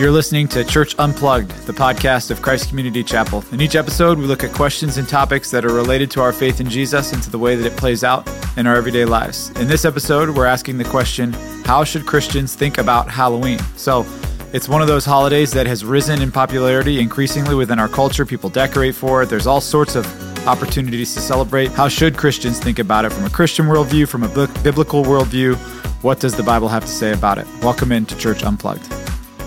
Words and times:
You're 0.00 0.10
listening 0.10 0.48
to 0.48 0.64
Church 0.64 0.94
Unplugged, 0.98 1.50
the 1.66 1.74
podcast 1.74 2.30
of 2.30 2.40
Christ 2.40 2.70
Community 2.70 3.04
Chapel. 3.04 3.44
In 3.52 3.60
each 3.60 3.74
episode, 3.74 4.18
we 4.18 4.24
look 4.24 4.42
at 4.42 4.50
questions 4.50 4.96
and 4.96 5.06
topics 5.06 5.50
that 5.50 5.62
are 5.62 5.74
related 5.74 6.10
to 6.12 6.22
our 6.22 6.32
faith 6.32 6.58
in 6.58 6.70
Jesus 6.70 7.12
and 7.12 7.22
to 7.22 7.28
the 7.28 7.38
way 7.38 7.54
that 7.54 7.70
it 7.70 7.76
plays 7.76 8.02
out 8.02 8.26
in 8.56 8.66
our 8.66 8.76
everyday 8.76 9.04
lives. 9.04 9.50
In 9.60 9.68
this 9.68 9.84
episode, 9.84 10.30
we're 10.30 10.46
asking 10.46 10.78
the 10.78 10.84
question 10.84 11.34
How 11.66 11.84
should 11.84 12.06
Christians 12.06 12.54
think 12.54 12.78
about 12.78 13.10
Halloween? 13.10 13.58
So, 13.76 14.06
it's 14.54 14.70
one 14.70 14.80
of 14.80 14.88
those 14.88 15.04
holidays 15.04 15.50
that 15.50 15.66
has 15.66 15.84
risen 15.84 16.22
in 16.22 16.32
popularity 16.32 16.98
increasingly 16.98 17.54
within 17.54 17.78
our 17.78 17.86
culture. 17.86 18.24
People 18.24 18.48
decorate 18.48 18.94
for 18.94 19.22
it. 19.22 19.28
There's 19.28 19.46
all 19.46 19.60
sorts 19.60 19.96
of 19.96 20.06
opportunities 20.48 21.12
to 21.12 21.20
celebrate. 21.20 21.72
How 21.72 21.88
should 21.88 22.16
Christians 22.16 22.58
think 22.58 22.78
about 22.78 23.04
it 23.04 23.12
from 23.12 23.26
a 23.26 23.30
Christian 23.30 23.66
worldview, 23.66 24.08
from 24.08 24.22
a 24.22 24.28
biblical 24.62 25.04
worldview? 25.04 25.56
What 26.02 26.20
does 26.20 26.34
the 26.34 26.42
Bible 26.42 26.68
have 26.68 26.86
to 26.86 26.90
say 26.90 27.12
about 27.12 27.36
it? 27.36 27.46
Welcome 27.62 27.92
into 27.92 28.16
Church 28.16 28.42
Unplugged. 28.42 28.99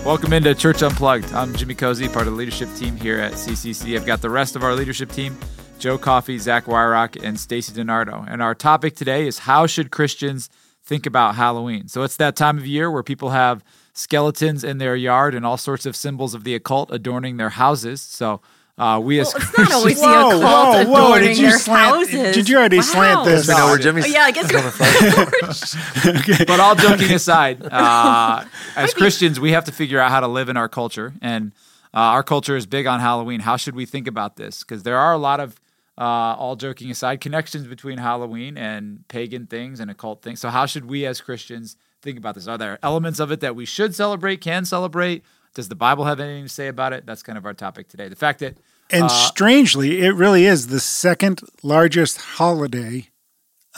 Welcome 0.04 0.34
into 0.34 0.54
Church 0.54 0.82
Unplugged. 0.82 1.32
I'm 1.32 1.54
Jimmy 1.54 1.74
Causey, 1.74 2.08
part 2.08 2.26
of 2.26 2.34
the 2.34 2.38
leadership 2.38 2.68
team 2.74 2.94
here 2.94 3.18
at 3.18 3.32
CCC. 3.32 3.96
I've 3.96 4.04
got 4.04 4.20
the 4.20 4.28
rest 4.28 4.54
of 4.54 4.62
our 4.62 4.74
leadership 4.74 5.10
team 5.10 5.34
Joe 5.78 5.96
Coffey, 5.96 6.36
Zach 6.36 6.66
Weihrauch, 6.66 7.24
and 7.24 7.40
Stacy 7.40 7.72
DiNardo. 7.72 8.22
And 8.28 8.42
our 8.42 8.54
topic 8.54 8.96
today 8.96 9.26
is 9.26 9.38
how 9.38 9.66
should 9.66 9.90
Christians 9.90 10.50
think 10.82 11.06
about 11.06 11.36
Halloween? 11.36 11.88
So 11.88 12.02
it's 12.02 12.18
that 12.18 12.36
time 12.36 12.58
of 12.58 12.66
year 12.66 12.90
where 12.90 13.02
people 13.02 13.30
have 13.30 13.64
skeletons 13.94 14.62
in 14.62 14.76
their 14.76 14.94
yard 14.94 15.34
and 15.34 15.46
all 15.46 15.56
sorts 15.56 15.86
of 15.86 15.96
symbols 15.96 16.34
of 16.34 16.44
the 16.44 16.54
occult 16.54 16.90
adorning 16.92 17.38
their 17.38 17.48
houses. 17.48 18.02
So 18.02 18.42
uh, 18.76 19.00
we 19.02 19.20
as 19.20 19.32
well, 19.32 19.42
it's 19.42 19.58
not 19.58 19.72
always 19.72 20.00
the 20.00 20.06
occult 20.06 20.42
whoa, 20.42 20.80
adorning 20.80 20.92
whoa, 20.92 21.18
did 21.20 21.38
you 21.38 21.48
their 21.48 21.58
slant, 21.58 21.94
houses. 21.94 22.34
Did 22.34 22.48
you 22.48 22.56
already 22.58 22.78
wow. 22.78 22.82
slant 22.82 23.24
this? 23.24 23.46
We 23.46 23.54
know 23.54 23.66
where 23.66 23.78
Jimmy's. 23.78 24.06
Oh, 24.06 24.08
yeah, 24.08 24.22
I 24.22 24.30
guess. 24.32 26.06
okay. 26.06 26.44
But 26.44 26.58
all 26.58 26.74
joking 26.74 27.12
aside, 27.12 27.64
uh, 27.64 28.44
as 28.76 28.92
Christians, 28.92 29.38
we 29.38 29.52
have 29.52 29.64
to 29.64 29.72
figure 29.72 30.00
out 30.00 30.10
how 30.10 30.20
to 30.20 30.26
live 30.26 30.48
in 30.48 30.56
our 30.56 30.68
culture, 30.68 31.14
and 31.22 31.52
uh, 31.92 31.98
our 31.98 32.24
culture 32.24 32.56
is 32.56 32.66
big 32.66 32.86
on 32.86 32.98
Halloween. 32.98 33.40
How 33.40 33.56
should 33.56 33.76
we 33.76 33.86
think 33.86 34.08
about 34.08 34.34
this? 34.34 34.64
Because 34.64 34.82
there 34.82 34.98
are 34.98 35.12
a 35.12 35.18
lot 35.18 35.38
of, 35.38 35.60
uh, 35.96 36.02
all 36.02 36.56
joking 36.56 36.90
aside, 36.90 37.20
connections 37.20 37.68
between 37.68 37.98
Halloween 37.98 38.58
and 38.58 39.06
pagan 39.06 39.46
things 39.46 39.78
and 39.78 39.88
occult 39.88 40.20
things. 40.22 40.40
So 40.40 40.48
how 40.48 40.66
should 40.66 40.86
we 40.86 41.06
as 41.06 41.20
Christians 41.20 41.76
think 42.02 42.18
about 42.18 42.34
this? 42.34 42.48
Are 42.48 42.58
there 42.58 42.80
elements 42.82 43.20
of 43.20 43.30
it 43.30 43.38
that 43.38 43.54
we 43.54 43.66
should 43.66 43.94
celebrate, 43.94 44.40
can 44.40 44.64
celebrate? 44.64 45.22
Does 45.54 45.68
the 45.68 45.74
Bible 45.74 46.04
have 46.04 46.20
anything 46.20 46.44
to 46.44 46.48
say 46.48 46.68
about 46.68 46.92
it? 46.92 47.06
That's 47.06 47.22
kind 47.22 47.38
of 47.38 47.46
our 47.46 47.54
topic 47.54 47.88
today. 47.88 48.08
The 48.08 48.16
fact 48.16 48.40
that 48.40 48.58
and 48.90 49.04
uh, 49.04 49.08
strangely, 49.08 50.02
it 50.02 50.14
really 50.14 50.44
is 50.46 50.66
the 50.66 50.80
second 50.80 51.40
largest 51.62 52.18
holiday 52.18 53.08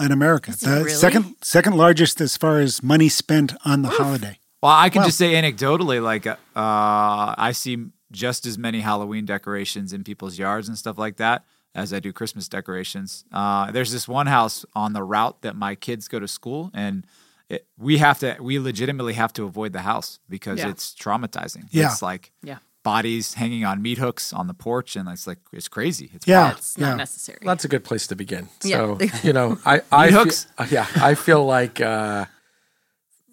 in 0.01 0.13
America. 0.13 0.53
The 0.53 0.69
really? 0.69 0.91
second 0.91 1.37
second 1.43 1.77
largest 1.77 2.21
as 2.21 2.37
far 2.37 2.59
as 2.61 2.83
money 2.83 3.09
spent 3.09 3.55
on 3.65 3.83
the 3.83 3.89
Oof. 3.89 3.97
holiday. 3.97 4.39
Well, 4.63 4.73
I 4.73 4.89
can 4.89 5.01
well, 5.01 5.09
just 5.09 5.19
say 5.19 5.35
anecdotally, 5.35 6.03
like 6.03 6.27
uh, 6.27 6.37
I 6.57 7.53
see 7.53 7.87
just 8.11 8.47
as 8.47 8.57
many 8.57 8.81
Halloween 8.81 9.27
decorations 9.27 9.93
in 9.93 10.03
people's 10.03 10.39
yards 10.39 10.69
and 10.69 10.79
stuff 10.79 10.99
like 10.99 11.17
that 11.17 11.45
as 11.75 11.93
I 11.93 12.01
do 12.01 12.13
Christmas 12.13 12.49
decorations. 12.49 13.25
Uh, 13.31 13.71
there's 13.71 13.93
this 13.93 14.09
one 14.09 14.27
house 14.27 14.65
on 14.75 14.95
the 14.95 15.03
route 15.03 15.43
that 15.43 15.55
my 15.55 15.75
kids 15.75 16.09
go 16.09 16.19
to 16.19 16.27
school, 16.27 16.71
and 16.73 17.07
it, 17.49 17.67
we 17.79 17.99
have 17.99 18.19
to, 18.21 18.37
we 18.41 18.59
legitimately 18.59 19.15
have 19.15 19.33
to 19.35 19.45
avoid 19.45 19.73
the 19.73 19.81
house 19.81 20.19
because 20.29 20.59
yeah. 20.59 20.71
it's 20.71 20.95
traumatizing. 20.95 21.65
Yeah. 21.71 21.87
It's 21.87 22.03
like, 22.03 22.33
yeah 22.43 22.59
bodies 22.87 23.35
hanging 23.35 23.65
on 23.65 23.83
meat 23.83 23.99
hooks 23.99 24.33
on 24.33 24.47
the 24.47 24.55
porch, 24.55 24.95
and 24.95 25.09
it's 25.09 25.27
like 25.27 25.41
it's 25.53 25.67
crazy. 25.67 26.09
It's 26.15 26.25
yeah, 26.25 26.53
it's 26.53 26.79
not 26.79 26.91
yeah. 26.91 26.95
necessary. 26.95 27.41
That's 27.43 27.65
a 27.65 27.69
good 27.69 27.83
place 27.83 28.07
to 28.07 28.15
begin. 28.15 28.49
So 28.61 28.97
yeah. 29.01 29.19
you 29.25 29.33
know, 29.33 29.59
I, 29.67 29.83
I 29.91 30.13
hooks. 30.13 30.45
Feel, 30.57 30.67
yeah, 30.71 30.87
I 30.95 31.17
feel 31.17 31.45
like 31.45 31.81
uh, 31.81 32.27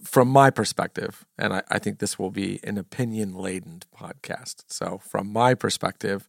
from 0.03 0.27
my 0.29 0.49
perspective, 0.49 1.23
and 1.37 1.53
I, 1.53 1.61
I 1.69 1.77
think 1.77 1.99
this 1.99 2.17
will 2.17 2.31
be 2.31 2.61
an 2.63 2.79
opinion 2.79 3.35
laden 3.35 3.83
podcast. 3.95 4.63
So 4.69 4.99
from 5.03 5.31
my 5.31 5.53
perspective, 5.53 6.27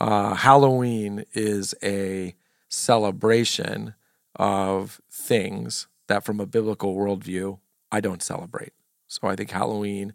uh, 0.00 0.32
Halloween 0.32 1.26
is 1.34 1.74
a 1.82 2.34
celebration 2.70 3.94
of 4.36 5.02
things 5.12 5.86
that, 6.08 6.24
from 6.24 6.40
a 6.40 6.46
biblical 6.46 6.94
worldview, 6.94 7.58
I 7.90 8.00
don't 8.00 8.22
celebrate. 8.22 8.72
So 9.08 9.28
I 9.28 9.36
think 9.36 9.50
Halloween 9.50 10.14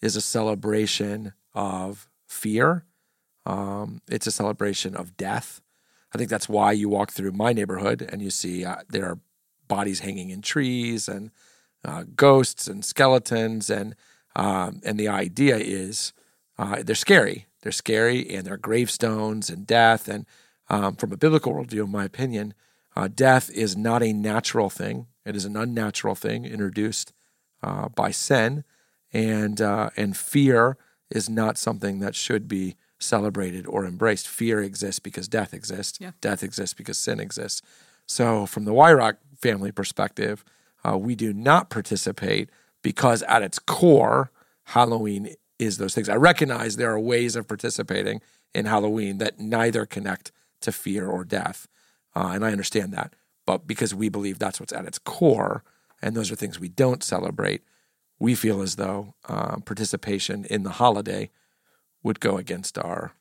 is 0.00 0.16
a 0.16 0.20
celebration 0.20 1.32
of 1.54 2.08
fear. 2.26 2.84
Um, 3.46 4.00
it's 4.08 4.26
a 4.26 4.32
celebration 4.32 4.94
of 4.94 5.16
death. 5.16 5.60
I 6.14 6.18
think 6.18 6.30
that's 6.30 6.48
why 6.48 6.72
you 6.72 6.88
walk 6.88 7.12
through 7.12 7.32
my 7.32 7.52
neighborhood 7.52 8.02
and 8.10 8.20
you 8.20 8.30
see 8.30 8.64
uh, 8.64 8.76
there 8.88 9.06
are 9.06 9.18
bodies 9.68 10.00
hanging 10.00 10.30
in 10.30 10.42
trees 10.42 11.08
and 11.08 11.30
uh, 11.84 12.04
ghosts 12.16 12.66
and 12.66 12.84
skeletons 12.84 13.70
and 13.70 13.94
um, 14.36 14.80
and 14.84 14.98
the 14.98 15.08
idea 15.08 15.56
is 15.56 16.12
uh, 16.58 16.82
they're 16.84 16.94
scary. 16.94 17.46
They're 17.62 17.72
scary 17.72 18.28
and 18.34 18.46
they're 18.46 18.56
gravestones 18.56 19.50
and 19.50 19.66
death. 19.66 20.08
And 20.08 20.26
um, 20.68 20.94
from 20.96 21.12
a 21.12 21.16
biblical 21.16 21.52
worldview, 21.52 21.84
in 21.84 21.90
my 21.90 22.04
opinion, 22.04 22.54
uh, 22.96 23.08
death 23.08 23.50
is 23.50 23.76
not 23.76 24.02
a 24.02 24.12
natural 24.12 24.70
thing. 24.70 25.06
It 25.24 25.36
is 25.36 25.44
an 25.44 25.56
unnatural 25.56 26.14
thing 26.14 26.44
introduced 26.44 27.12
uh, 27.62 27.88
by 27.88 28.10
sin, 28.10 28.64
and 29.12 29.60
uh, 29.60 29.90
and 29.96 30.16
fear 30.16 30.76
is 31.10 31.28
not 31.28 31.58
something 31.58 32.00
that 32.00 32.14
should 32.14 32.48
be 32.48 32.76
celebrated 32.98 33.66
or 33.66 33.84
embraced. 33.84 34.28
Fear 34.28 34.62
exists 34.62 35.00
because 35.00 35.28
death 35.28 35.52
exists. 35.52 35.98
Yeah. 36.00 36.12
Death 36.20 36.42
exists 36.42 36.74
because 36.74 36.98
sin 36.98 37.20
exists. 37.20 37.62
So, 38.06 38.46
from 38.46 38.64
the 38.64 38.72
Weihrauch 38.72 39.16
family 39.40 39.72
perspective, 39.72 40.44
uh, 40.84 40.98
we 40.98 41.14
do 41.14 41.32
not 41.32 41.70
participate 41.70 42.50
because, 42.82 43.22
at 43.24 43.42
its 43.42 43.58
core, 43.58 44.30
Halloween 44.64 45.34
is 45.58 45.78
those 45.78 45.94
things. 45.94 46.08
I 46.08 46.16
recognize 46.16 46.76
there 46.76 46.90
are 46.90 47.00
ways 47.00 47.36
of 47.36 47.46
participating 47.46 48.20
in 48.54 48.66
Halloween 48.66 49.18
that 49.18 49.38
neither 49.38 49.86
connect 49.86 50.32
to 50.62 50.72
fear 50.72 51.06
or 51.06 51.24
death, 51.24 51.68
uh, 52.14 52.32
and 52.34 52.44
I 52.44 52.52
understand 52.52 52.92
that. 52.92 53.14
But 53.46 53.66
because 53.66 53.94
we 53.94 54.08
believe 54.08 54.38
that's 54.38 54.60
what's 54.60 54.72
at 54.72 54.86
its 54.86 54.98
core, 54.98 55.64
and 56.02 56.16
those 56.16 56.30
are 56.30 56.36
things 56.36 56.60
we 56.60 56.68
don't 56.68 57.02
celebrate, 57.02 57.62
we 58.18 58.34
feel 58.34 58.62
as 58.62 58.76
though 58.76 59.14
um, 59.28 59.62
participation 59.62 60.44
in 60.44 60.62
the 60.62 60.70
holiday 60.70 61.30
would 62.02 62.20
go 62.20 62.36
against 62.36 62.78
our 62.78 63.12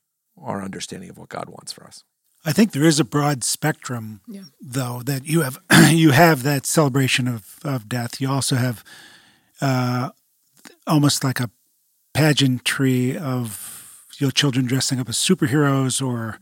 our 0.41 0.61
understanding 0.61 1.09
of 1.09 1.17
what 1.17 1.27
God 1.27 1.49
wants 1.49 1.73
for 1.73 1.83
us. 1.83 2.05
I 2.45 2.53
think 2.53 2.71
there 2.71 2.85
is 2.85 2.99
a 2.99 3.03
broad 3.03 3.43
spectrum, 3.43 4.21
yeah. 4.25 4.43
though, 4.61 5.01
that 5.03 5.25
you 5.25 5.41
have 5.41 5.59
you 5.89 6.11
have 6.11 6.43
that 6.43 6.65
celebration 6.65 7.27
of, 7.27 7.59
of 7.63 7.89
death. 7.89 8.21
You 8.21 8.29
also 8.29 8.55
have 8.55 8.83
uh, 9.61 10.11
almost 10.87 11.23
like 11.23 11.39
a 11.39 11.49
pageantry 12.13 13.17
of 13.17 14.05
you 14.17 14.27
know, 14.27 14.31
children 14.31 14.65
dressing 14.65 14.99
up 14.99 15.09
as 15.09 15.17
superheroes 15.17 16.05
or 16.05 16.39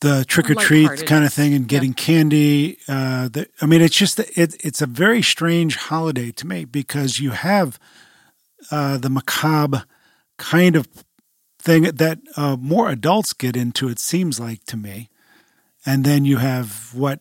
the 0.00 0.24
trick 0.28 0.50
or 0.50 0.54
treat 0.54 1.06
kind 1.06 1.24
of 1.24 1.32
thing 1.32 1.54
and 1.54 1.66
getting 1.66 1.90
yep. 1.90 1.96
candy. 1.96 2.78
Uh, 2.88 3.28
the, 3.28 3.48
I 3.60 3.66
mean, 3.66 3.80
it's 3.80 3.96
just 3.96 4.18
it, 4.18 4.54
it's 4.64 4.80
a 4.80 4.86
very 4.86 5.22
strange 5.22 5.76
holiday 5.76 6.30
to 6.32 6.46
me 6.46 6.64
because 6.64 7.18
you 7.18 7.30
have 7.30 7.78
uh, 8.70 8.98
the 8.98 9.10
macabre 9.10 9.84
kind 10.36 10.76
of 10.76 10.88
thing 11.58 11.82
that 11.82 12.18
uh, 12.36 12.56
more 12.56 12.90
adults 12.90 13.32
get 13.32 13.56
into. 13.56 13.88
It 13.88 13.98
seems 13.98 14.38
like 14.38 14.64
to 14.66 14.76
me, 14.76 15.10
and 15.84 16.04
then 16.04 16.24
you 16.24 16.36
have 16.36 16.94
what 16.94 17.20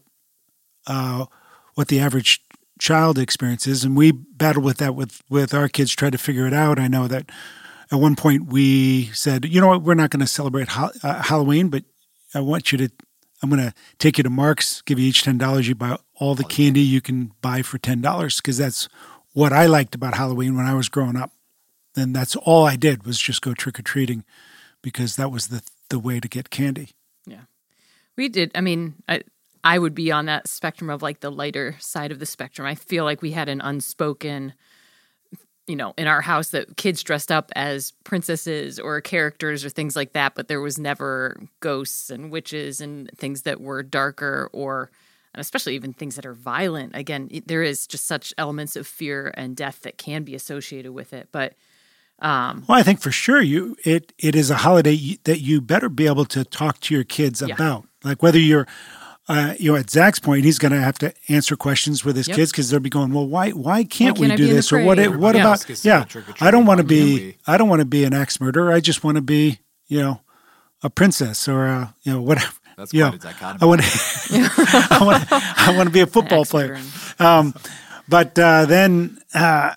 uh, 0.86 1.26
what 1.74 1.88
the 1.88 2.00
average 2.00 2.42
child 2.80 3.18
experiences, 3.18 3.84
and 3.84 3.98
we 3.98 4.12
battle 4.12 4.62
with 4.62 4.78
that 4.78 4.94
with 4.94 5.24
with 5.30 5.54
our 5.54 5.68
kids. 5.68 5.96
Try 5.96 6.12
to 6.12 6.18
figure 6.18 6.46
it 6.46 6.54
out. 6.54 6.80
I 6.80 6.88
know 6.88 7.08
that. 7.08 7.30
At 7.90 8.02
one 8.02 8.18
point, 8.18 8.48
we 8.48 9.06
said, 9.14 9.46
"You 9.46 9.62
know 9.62 9.68
what? 9.68 9.82
We're 9.82 9.94
not 9.94 10.10
going 10.10 10.20
to 10.20 10.28
celebrate 10.28 10.68
uh, 10.78 10.90
Halloween, 11.24 11.70
but 11.70 11.86
I 12.34 12.40
want 12.42 12.72
you 12.72 12.78
to, 12.80 12.90
I'm 13.42 13.50
going 13.50 13.62
to 13.62 13.74
take 14.00 14.18
you 14.18 14.24
to 14.24 14.30
Marc's, 14.30 14.82
give 14.82 15.00
you 15.00 15.08
each 15.08 15.24
$10. 15.24 15.68
You 15.68 15.76
buy 15.76 15.98
all 16.16 16.36
the 16.36 16.44
oh, 16.44 16.48
candy 16.48 16.82
you 16.82 17.02
can 17.02 17.32
buy 17.42 17.62
for 17.62 17.78
$10 17.78 18.38
because 18.38 18.58
that's 18.58 18.90
what 19.34 19.54
I 19.54 19.66
liked 19.66 19.96
about 19.96 20.16
Halloween 20.16 20.56
when 20.56 20.66
I 20.66 20.74
was 20.74 20.90
growing 20.90 21.16
up. 21.16 21.32
And 21.96 22.16
that's 22.16 22.36
all 22.36 22.66
I 22.66 22.76
did 22.76 23.06
was 23.06 23.20
just 23.20 23.42
go 23.42 23.54
trick 23.54 23.80
or 23.80 23.84
treating 23.84 24.24
because 24.82 25.16
that 25.16 25.32
was 25.32 25.48
the, 25.48 25.64
the 25.90 26.00
way 26.00 26.20
to 26.20 26.28
get 26.28 26.50
candy. 26.50 26.90
Yeah. 27.26 27.42
We 28.16 28.30
did. 28.30 28.52
I 28.56 28.62
mean, 28.62 28.96
I, 29.08 29.22
I 29.64 29.80
would 29.80 29.96
be 29.96 30.12
on 30.12 30.26
that 30.26 30.48
spectrum 30.48 30.90
of 30.90 31.02
like 31.02 31.20
the 31.20 31.32
lighter 31.32 31.76
side 31.80 32.12
of 32.12 32.20
the 32.20 32.26
spectrum. 32.26 32.68
I 32.68 32.76
feel 32.76 33.04
like 33.04 33.22
we 33.22 33.32
had 33.32 33.50
an 33.50 33.62
unspoken 33.62 34.54
you 35.68 35.76
know, 35.76 35.94
in 35.98 36.08
our 36.08 36.22
house 36.22 36.50
that 36.50 36.78
kids 36.78 37.04
dressed 37.04 37.32
up 37.32 37.52
as 37.56 37.92
princesses 38.04 38.80
or 38.80 39.00
characters 39.02 39.66
or 39.66 39.70
things 39.70 39.96
like 39.96 40.14
that, 40.14 40.34
but 40.34 40.48
there 40.48 40.62
was 40.62 40.80
never 40.80 41.40
ghosts 41.60 42.10
and 42.10 42.32
witches 42.32 42.82
and 42.82 43.10
things 43.18 43.44
that 43.44 43.60
were 43.60 43.84
darker 43.84 44.50
or 44.54 44.90
especially 45.36 45.76
even 45.76 45.94
things 45.94 46.16
that 46.16 46.26
are 46.26 46.34
violent. 46.34 46.96
Again, 46.96 47.30
there 47.46 47.62
is 47.62 47.86
just 47.86 48.06
such 48.08 48.34
elements 48.38 48.76
of 48.76 48.88
fear 48.88 49.32
and 49.36 49.56
death 49.56 49.82
that 49.82 49.98
can 49.98 50.24
be 50.24 50.34
associated 50.34 50.94
with 50.94 51.14
it, 51.14 51.28
but 51.32 51.54
um, 52.20 52.66
well, 52.68 52.80
I 52.80 52.84
think 52.84 53.00
for 53.00 53.12
sure 53.12 53.42
you 53.42 53.78
it 53.84 54.12
it 54.18 54.36
is 54.36 54.50
a 54.50 54.56
holiday 54.56 55.18
that 55.26 55.40
you 55.40 55.62
better 55.62 55.88
be 55.88 56.08
able 56.08 56.26
to 56.26 56.44
talk 56.44 56.80
to 56.82 56.96
your 56.96 57.04
kids 57.04 57.44
yeah. 57.46 57.54
about, 57.54 57.88
like 58.04 58.24
whether 58.24 58.40
you're 58.40 58.68
uh, 59.30 59.56
you 59.60 59.72
know, 59.72 59.78
at 59.78 59.90
Zach's 59.90 60.20
point, 60.20 60.46
he's 60.46 60.58
going 60.58 60.72
to 60.72 60.80
have 60.80 60.98
to 61.00 61.14
answer 61.28 61.58
questions 61.58 62.06
with 62.06 62.16
his 62.16 62.28
yep. 62.30 62.38
kids 62.38 62.52
because 62.52 62.70
they'll 62.70 62.80
be 62.80 62.90
going, 62.90 63.14
"Well, 63.14 63.28
why 63.28 63.52
why 63.52 63.84
can't 63.84 64.18
why 64.18 64.30
we 64.30 64.36
do 64.36 64.48
this?" 64.48 64.72
Or 64.72 64.82
what? 64.84 64.98
What 65.18 65.36
yeah. 65.36 65.42
about? 65.42 65.86
Yeah, 65.86 66.06
I 66.40 66.50
don't 66.50 66.66
want 66.66 66.80
to 66.80 66.86
be. 66.86 67.36
I 67.46 67.58
don't 67.58 67.68
want 67.68 67.82
to 67.82 67.86
be 67.86 68.06
an 68.06 68.14
axe 68.14 68.40
murderer. 68.40 68.72
I 68.72 68.80
just 68.80 69.04
want 69.04 69.16
to 69.18 69.22
be, 69.22 69.60
you 69.88 70.00
know, 70.00 70.22
a 70.82 70.90
princess 70.90 71.48
or 71.48 71.66
a, 71.66 71.94
you 72.04 72.14
know, 72.14 72.22
whatever. 72.22 72.54
That's 72.78 72.92
quite 72.92 73.16
a 73.16 73.18
dichotomy. 73.18 73.60
I 73.62 73.66
want. 73.66 73.82
I 74.92 75.00
want. 75.02 75.28
I 75.32 75.74
want 75.76 75.88
to 75.88 75.94
be 75.94 76.02
a 76.02 76.08
football 76.08 76.46
player. 76.46 76.80
Um, 77.20 77.54
but 78.08 78.38
uh, 78.40 78.66
then 78.66 79.18
uh, 79.34 79.76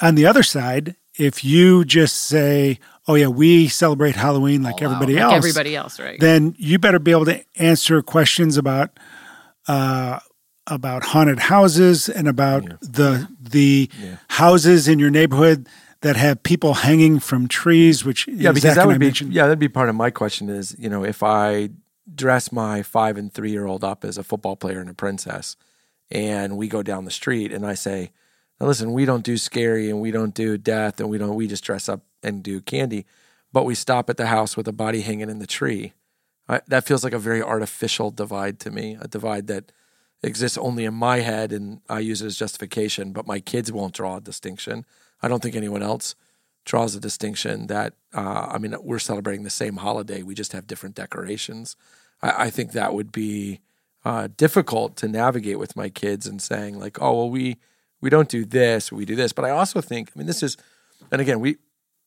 on 0.00 0.14
the 0.14 0.24
other 0.24 0.42
side, 0.42 0.96
if 1.18 1.44
you 1.44 1.84
just 1.84 2.16
say, 2.16 2.78
"Oh 3.08 3.14
yeah, 3.14 3.26
we 3.26 3.66
celebrate 3.66 4.14
Halloween 4.14 4.62
like 4.62 4.80
everybody 4.82 5.18
else," 5.18 5.32
like 5.32 5.38
everybody 5.38 5.74
else, 5.74 5.98
right? 5.98 6.20
Then 6.20 6.54
you 6.58 6.78
better 6.78 6.98
be 6.98 7.10
able 7.10 7.24
to 7.24 7.42
answer 7.56 8.02
questions 8.02 8.56
about 8.56 8.98
uh, 9.66 10.20
about 10.66 11.04
haunted 11.04 11.38
houses 11.38 12.08
and 12.08 12.28
about 12.28 12.64
yeah. 12.64 12.76
the 12.82 13.28
the 13.40 13.90
yeah. 14.00 14.16
houses 14.28 14.86
in 14.86 14.98
your 14.98 15.10
neighborhood 15.10 15.68
that 16.02 16.16
have 16.16 16.42
people 16.42 16.74
hanging 16.74 17.18
from 17.18 17.48
trees. 17.48 18.04
Which 18.04 18.28
yeah, 18.28 18.52
because 18.52 18.76
that 18.76 18.86
would 18.86 19.00
be 19.00 19.12
yeah, 19.30 19.44
that'd 19.44 19.58
be 19.58 19.68
part 19.68 19.88
of 19.88 19.94
my 19.94 20.10
question. 20.10 20.48
Is 20.48 20.76
you 20.78 20.88
know 20.88 21.04
if 21.04 21.22
I 21.22 21.70
dress 22.14 22.52
my 22.52 22.82
five 22.82 23.16
and 23.16 23.32
three 23.32 23.50
year 23.50 23.66
old 23.66 23.84
up 23.84 24.04
as 24.04 24.18
a 24.18 24.22
football 24.22 24.56
player 24.56 24.80
and 24.80 24.90
a 24.90 24.94
princess, 24.94 25.56
and 26.10 26.56
we 26.56 26.68
go 26.68 26.82
down 26.82 27.04
the 27.04 27.10
street, 27.10 27.52
and 27.52 27.66
I 27.66 27.74
say 27.74 28.12
now 28.60 28.66
listen, 28.66 28.92
we 28.92 29.04
don't 29.04 29.24
do 29.24 29.36
scary 29.36 29.88
and 29.88 30.00
we 30.00 30.10
don't 30.10 30.34
do 30.34 30.58
death 30.58 31.00
and 31.00 31.08
we 31.08 31.18
don't 31.18 31.34
we 31.34 31.46
just 31.46 31.64
dress 31.64 31.88
up 31.88 32.02
and 32.22 32.42
do 32.42 32.60
candy, 32.60 33.06
but 33.52 33.64
we 33.64 33.74
stop 33.74 34.10
at 34.10 34.16
the 34.16 34.26
house 34.26 34.56
with 34.56 34.66
a 34.66 34.72
body 34.72 35.02
hanging 35.02 35.30
in 35.30 35.38
the 35.38 35.46
tree. 35.46 35.92
I, 36.48 36.60
that 36.66 36.86
feels 36.86 37.04
like 37.04 37.12
a 37.12 37.18
very 37.18 37.42
artificial 37.42 38.10
divide 38.10 38.58
to 38.60 38.70
me, 38.70 38.96
a 39.00 39.06
divide 39.06 39.46
that 39.48 39.70
exists 40.22 40.58
only 40.58 40.84
in 40.84 40.94
my 40.94 41.20
head 41.20 41.52
and 41.52 41.80
I 41.88 42.00
use 42.00 42.22
it 42.22 42.26
as 42.26 42.36
justification, 42.36 43.12
but 43.12 43.26
my 43.26 43.38
kids 43.38 43.70
won't 43.70 43.94
draw 43.94 44.16
a 44.16 44.20
distinction. 44.20 44.84
I 45.22 45.28
don't 45.28 45.42
think 45.42 45.54
anyone 45.54 45.82
else 45.82 46.14
draws 46.64 46.94
a 46.94 47.00
distinction 47.00 47.66
that 47.68 47.94
uh, 48.12 48.48
I 48.50 48.58
mean 48.58 48.74
we're 48.82 48.98
celebrating 48.98 49.44
the 49.44 49.50
same 49.50 49.76
holiday, 49.76 50.22
we 50.22 50.34
just 50.34 50.52
have 50.52 50.66
different 50.66 50.96
decorations. 50.96 51.76
I, 52.22 52.44
I 52.46 52.50
think 52.50 52.72
that 52.72 52.94
would 52.94 53.12
be 53.12 53.60
uh, 54.04 54.28
difficult 54.36 54.96
to 54.96 55.08
navigate 55.08 55.58
with 55.58 55.76
my 55.76 55.88
kids 55.88 56.26
and 56.26 56.42
saying 56.42 56.78
like, 56.78 57.00
oh 57.00 57.16
well, 57.16 57.30
we 57.30 57.56
we 58.00 58.10
don't 58.10 58.28
do 58.28 58.44
this, 58.44 58.92
we 58.92 59.04
do 59.04 59.16
this. 59.16 59.32
But 59.32 59.44
I 59.44 59.50
also 59.50 59.80
think, 59.80 60.10
I 60.14 60.18
mean, 60.18 60.26
this 60.26 60.42
is, 60.42 60.56
and 61.10 61.20
again, 61.20 61.40
we 61.40 61.58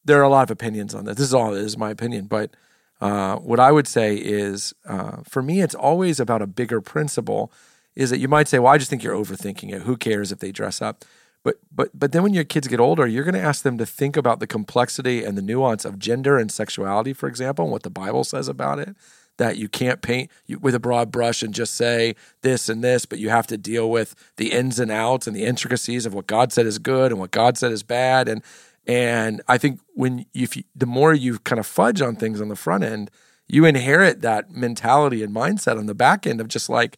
there 0.03 0.19
are 0.19 0.23
a 0.23 0.29
lot 0.29 0.43
of 0.43 0.51
opinions 0.51 0.95
on 0.95 1.05
this. 1.05 1.17
This 1.17 1.27
is 1.27 1.33
all 1.33 1.51
this 1.51 1.65
is 1.65 1.77
my 1.77 1.91
opinion, 1.91 2.25
but 2.25 2.55
uh, 3.01 3.35
what 3.37 3.59
I 3.59 3.71
would 3.71 3.87
say 3.87 4.15
is, 4.15 4.73
uh, 4.85 5.17
for 5.27 5.41
me, 5.41 5.61
it's 5.61 5.75
always 5.75 6.19
about 6.19 6.41
a 6.41 6.47
bigger 6.47 6.81
principle. 6.81 7.51
Is 7.93 8.09
that 8.09 8.19
you 8.19 8.29
might 8.29 8.47
say, 8.47 8.57
well, 8.57 8.71
I 8.71 8.77
just 8.77 8.89
think 8.89 9.03
you're 9.03 9.15
overthinking 9.15 9.73
it. 9.73 9.81
Who 9.81 9.97
cares 9.97 10.31
if 10.31 10.39
they 10.39 10.51
dress 10.51 10.81
up? 10.81 11.03
But 11.43 11.55
but 11.71 11.89
but 11.93 12.13
then 12.13 12.23
when 12.23 12.33
your 12.33 12.43
kids 12.45 12.67
get 12.67 12.79
older, 12.79 13.05
you're 13.05 13.23
going 13.23 13.35
to 13.35 13.41
ask 13.41 13.63
them 13.63 13.77
to 13.79 13.85
think 13.85 14.15
about 14.15 14.39
the 14.39 14.47
complexity 14.47 15.25
and 15.25 15.37
the 15.37 15.41
nuance 15.41 15.83
of 15.83 15.99
gender 15.99 16.37
and 16.37 16.51
sexuality, 16.51 17.13
for 17.13 17.27
example, 17.27 17.65
and 17.65 17.71
what 17.71 17.83
the 17.83 17.89
Bible 17.89 18.23
says 18.23 18.47
about 18.47 18.79
it 18.79 18.95
that 19.41 19.57
you 19.57 19.67
can't 19.67 20.03
paint 20.03 20.29
with 20.59 20.75
a 20.75 20.79
broad 20.79 21.09
brush 21.09 21.41
and 21.41 21.51
just 21.51 21.73
say 21.73 22.13
this 22.43 22.69
and 22.69 22.83
this, 22.83 23.07
but 23.07 23.17
you 23.17 23.29
have 23.29 23.47
to 23.47 23.57
deal 23.57 23.89
with 23.89 24.13
the 24.37 24.51
ins 24.51 24.79
and 24.79 24.91
outs 24.91 25.25
and 25.25 25.35
the 25.35 25.45
intricacies 25.45 26.05
of 26.05 26.13
what 26.13 26.27
God 26.27 26.53
said 26.53 26.67
is 26.67 26.77
good 26.77 27.11
and 27.11 27.19
what 27.19 27.31
God 27.31 27.57
said 27.57 27.71
is 27.71 27.81
bad. 27.81 28.29
And 28.29 28.43
and 28.85 29.41
I 29.47 29.57
think 29.57 29.79
when 29.95 30.27
you, 30.31 30.47
you 30.53 30.63
the 30.75 30.85
more 30.85 31.11
you 31.15 31.39
kind 31.39 31.57
of 31.57 31.65
fudge 31.65 32.03
on 32.03 32.15
things 32.15 32.39
on 32.39 32.49
the 32.49 32.55
front 32.55 32.83
end, 32.83 33.09
you 33.47 33.65
inherit 33.65 34.21
that 34.21 34.51
mentality 34.51 35.23
and 35.23 35.33
mindset 35.33 35.79
on 35.79 35.87
the 35.87 35.95
back 35.95 36.27
end 36.27 36.39
of 36.39 36.47
just 36.47 36.69
like, 36.69 36.97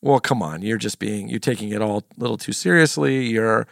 well, 0.00 0.20
come 0.20 0.42
on, 0.42 0.62
you're 0.62 0.78
just 0.78 0.98
being 0.98 1.28
you're 1.28 1.38
taking 1.38 1.68
it 1.68 1.82
all 1.82 1.98
a 1.98 2.04
little 2.16 2.38
too 2.38 2.54
seriously. 2.54 3.26
You're 3.26 3.66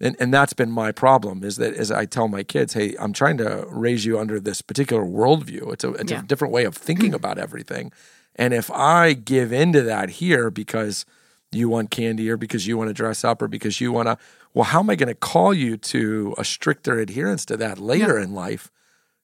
and, 0.00 0.16
and 0.18 0.34
that's 0.34 0.52
been 0.52 0.70
my 0.70 0.92
problem 0.92 1.44
is 1.44 1.56
that 1.56 1.74
as 1.74 1.90
I 1.90 2.04
tell 2.04 2.28
my 2.28 2.42
kids, 2.42 2.74
hey, 2.74 2.96
I'm 2.98 3.12
trying 3.12 3.36
to 3.38 3.64
raise 3.68 4.04
you 4.04 4.18
under 4.18 4.40
this 4.40 4.60
particular 4.60 5.04
worldview. 5.04 5.72
It's 5.72 5.84
a, 5.84 5.92
it's 5.92 6.10
yeah. 6.10 6.20
a 6.20 6.22
different 6.22 6.52
way 6.52 6.64
of 6.64 6.76
thinking 6.76 7.14
about 7.20 7.38
everything. 7.38 7.92
And 8.36 8.52
if 8.52 8.70
I 8.70 9.12
give 9.12 9.52
into 9.52 9.82
that 9.82 10.10
here 10.10 10.50
because 10.50 11.06
you 11.52 11.68
want 11.68 11.90
candy 11.90 12.28
or 12.28 12.36
because 12.36 12.66
you 12.66 12.76
want 12.76 12.88
to 12.88 12.94
dress 12.94 13.24
up 13.24 13.40
or 13.40 13.46
because 13.46 13.80
you 13.80 13.92
want 13.92 14.08
to, 14.08 14.18
well, 14.52 14.64
how 14.64 14.80
am 14.80 14.90
I 14.90 14.96
going 14.96 15.08
to 15.08 15.14
call 15.14 15.54
you 15.54 15.76
to 15.76 16.34
a 16.36 16.44
stricter 16.44 16.98
adherence 16.98 17.44
to 17.46 17.56
that 17.58 17.78
later 17.78 18.18
yeah. 18.18 18.24
in 18.24 18.34
life? 18.34 18.72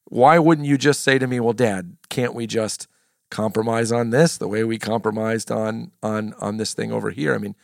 Why 0.04 0.38
wouldn't 0.38 0.66
you 0.66 0.78
just 0.78 1.02
say 1.02 1.18
to 1.18 1.26
me, 1.26 1.40
well, 1.40 1.52
dad, 1.52 1.96
can't 2.08 2.34
we 2.34 2.46
just 2.46 2.86
compromise 3.30 3.92
on 3.92 4.10
this 4.10 4.36
the 4.36 4.48
way 4.48 4.64
we 4.64 4.76
compromised 4.76 5.52
on 5.52 5.92
on 6.02 6.34
on 6.40 6.56
this 6.56 6.74
thing 6.74 6.90
over 6.92 7.10
here? 7.10 7.34
I 7.34 7.38
mean, 7.38 7.54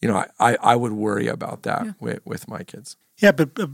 you 0.00 0.08
know, 0.08 0.24
I, 0.38 0.56
I 0.60 0.76
would 0.76 0.92
worry 0.92 1.26
about 1.26 1.62
that 1.62 1.84
yeah. 1.84 1.92
with, 2.00 2.20
with 2.24 2.48
my 2.48 2.62
kids. 2.62 2.96
Yeah, 3.18 3.32
but 3.32 3.50
uh, 3.58 3.66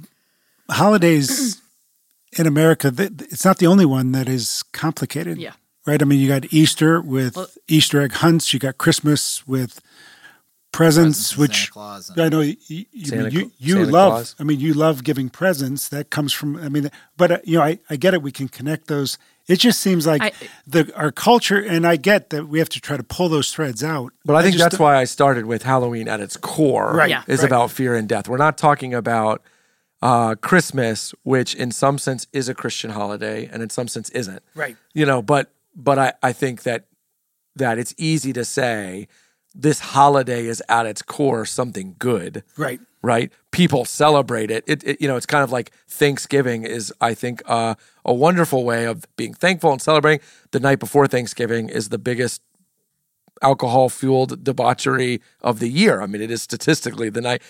holidays 0.71 1.61
in 2.39 2.47
America, 2.47 2.93
it's 2.97 3.45
not 3.45 3.59
the 3.59 3.67
only 3.67 3.85
one 3.85 4.13
that 4.13 4.29
is 4.29 4.63
complicated. 4.73 5.39
Yeah. 5.39 5.53
Right? 5.87 6.01
I 6.01 6.05
mean, 6.07 6.19
you 6.19 6.29
got 6.29 6.53
Easter 6.53 7.01
with 7.01 7.37
well, 7.37 7.49
Easter 7.69 8.01
egg 8.01 8.13
hunts, 8.13 8.55
you 8.55 8.59
got 8.59 8.79
Christmas 8.79 9.47
with 9.47 9.81
presents, 10.75 11.37
which 11.37 11.71
I 11.77 12.29
know 12.29 12.41
you, 12.41 12.57
you, 12.67 12.87
you, 12.93 13.53
you 13.59 13.85
love. 13.87 14.13
Claus. 14.13 14.37
I 14.39 14.45
mean, 14.45 14.61
you 14.61 14.75
love 14.75 15.05
giving 15.05 15.31
presents. 15.31 15.89
That 15.89 16.11
comes 16.11 16.33
from, 16.33 16.57
I 16.57 16.69
mean, 16.69 16.91
but, 17.17 17.31
uh, 17.31 17.39
you 17.45 17.59
know, 17.59 17.65
I, 17.65 17.79
I 17.89 17.97
get 17.97 18.15
it. 18.15 18.23
We 18.23 18.33
can 18.33 18.49
connect 18.49 18.89
those 18.89 19.19
it 19.47 19.59
just 19.59 19.81
seems 19.81 20.07
like 20.07 20.23
I, 20.23 20.33
the 20.67 20.91
our 20.97 21.13
culture, 21.13 21.59
and 21.59 21.87
I 21.87 21.97
get 21.97 22.31
that 22.31 22.49
we 22.49 22.59
have 22.61 22.71
to 22.71 22.81
try 22.81 22.97
to 22.97 23.03
pull 23.03 23.29
those 23.29 23.53
threads 23.53 23.85
out. 23.85 24.13
But 24.25 24.37
I 24.37 24.43
think 24.43 24.55
I 24.55 24.59
that's 24.59 24.79
why 24.79 24.97
I 24.97 25.05
started 25.05 25.45
with 25.45 25.65
Halloween 25.65 26.09
at 26.09 26.21
its 26.21 26.37
core. 26.37 26.95
Right, 26.95 27.11
yeah. 27.11 27.25
is 27.27 27.41
right. 27.41 27.47
about 27.47 27.71
fear 27.71 27.95
and 27.95 28.09
death. 28.09 28.27
We're 28.27 28.39
not 28.39 28.57
talking 28.57 28.95
about 28.95 29.43
uh, 30.01 30.37
Christmas, 30.37 31.15
which 31.25 31.55
in 31.55 31.73
some 31.73 31.99
sense 31.99 32.27
is 32.33 32.49
a 32.49 32.55
Christian 32.55 32.91
holiday, 32.91 33.49
and 33.53 33.63
in 33.63 33.69
some 33.69 33.87
sense 33.87 34.09
isn't. 34.11 34.43
Right. 34.55 34.79
You 34.95 35.05
know, 35.05 35.21
but 35.21 35.51
but 35.77 35.99
I, 35.99 36.13
I 36.23 36.33
think 36.33 36.63
that 36.63 36.87
that 37.57 37.79
it's 37.79 37.95
easy 37.99 38.33
to 38.33 38.47
say 38.47 39.09
this 39.55 39.81
holiday 39.81 40.47
is 40.47 40.63
at 40.69 40.87
its 40.87 41.03
core 41.03 41.45
something 41.45 41.97
good. 41.99 42.43
Right. 42.57 42.81
Right. 43.03 43.33
People 43.51 43.85
celebrate 43.85 44.51
it. 44.51 44.65
It, 44.67 44.83
it 44.83 45.01
you 45.01 45.07
know, 45.07 45.17
it's 45.17 45.27
kind 45.27 45.45
of 45.45 45.53
like 45.53 45.71
Thanksgiving 45.87 46.65
is, 46.65 46.93
I 47.01 47.15
think, 47.15 47.43
uh, 47.47 47.75
a 48.05 48.15
wonderful 48.15 48.65
way 48.65 48.87
of 48.87 49.05
being 49.17 49.35
thankful 49.35 49.73
and 49.73 49.81
celebrating. 49.81 50.25
The 50.53 50.61
night 50.61 50.79
before 50.79 51.07
Thanksgiving 51.07 51.69
is 51.69 51.91
the 51.91 51.99
biggest 51.99 52.41
alcohol 53.43 53.91
fueled 53.91 54.43
debauchery 54.43 55.21
of 55.43 55.61
the 55.61 55.69
year. 55.69 56.01
I 56.01 56.07
mean, 56.07 56.23
it 56.23 56.31
is 56.31 56.43
statistically 56.43 57.11
the 57.11 57.21
night, 57.21 57.43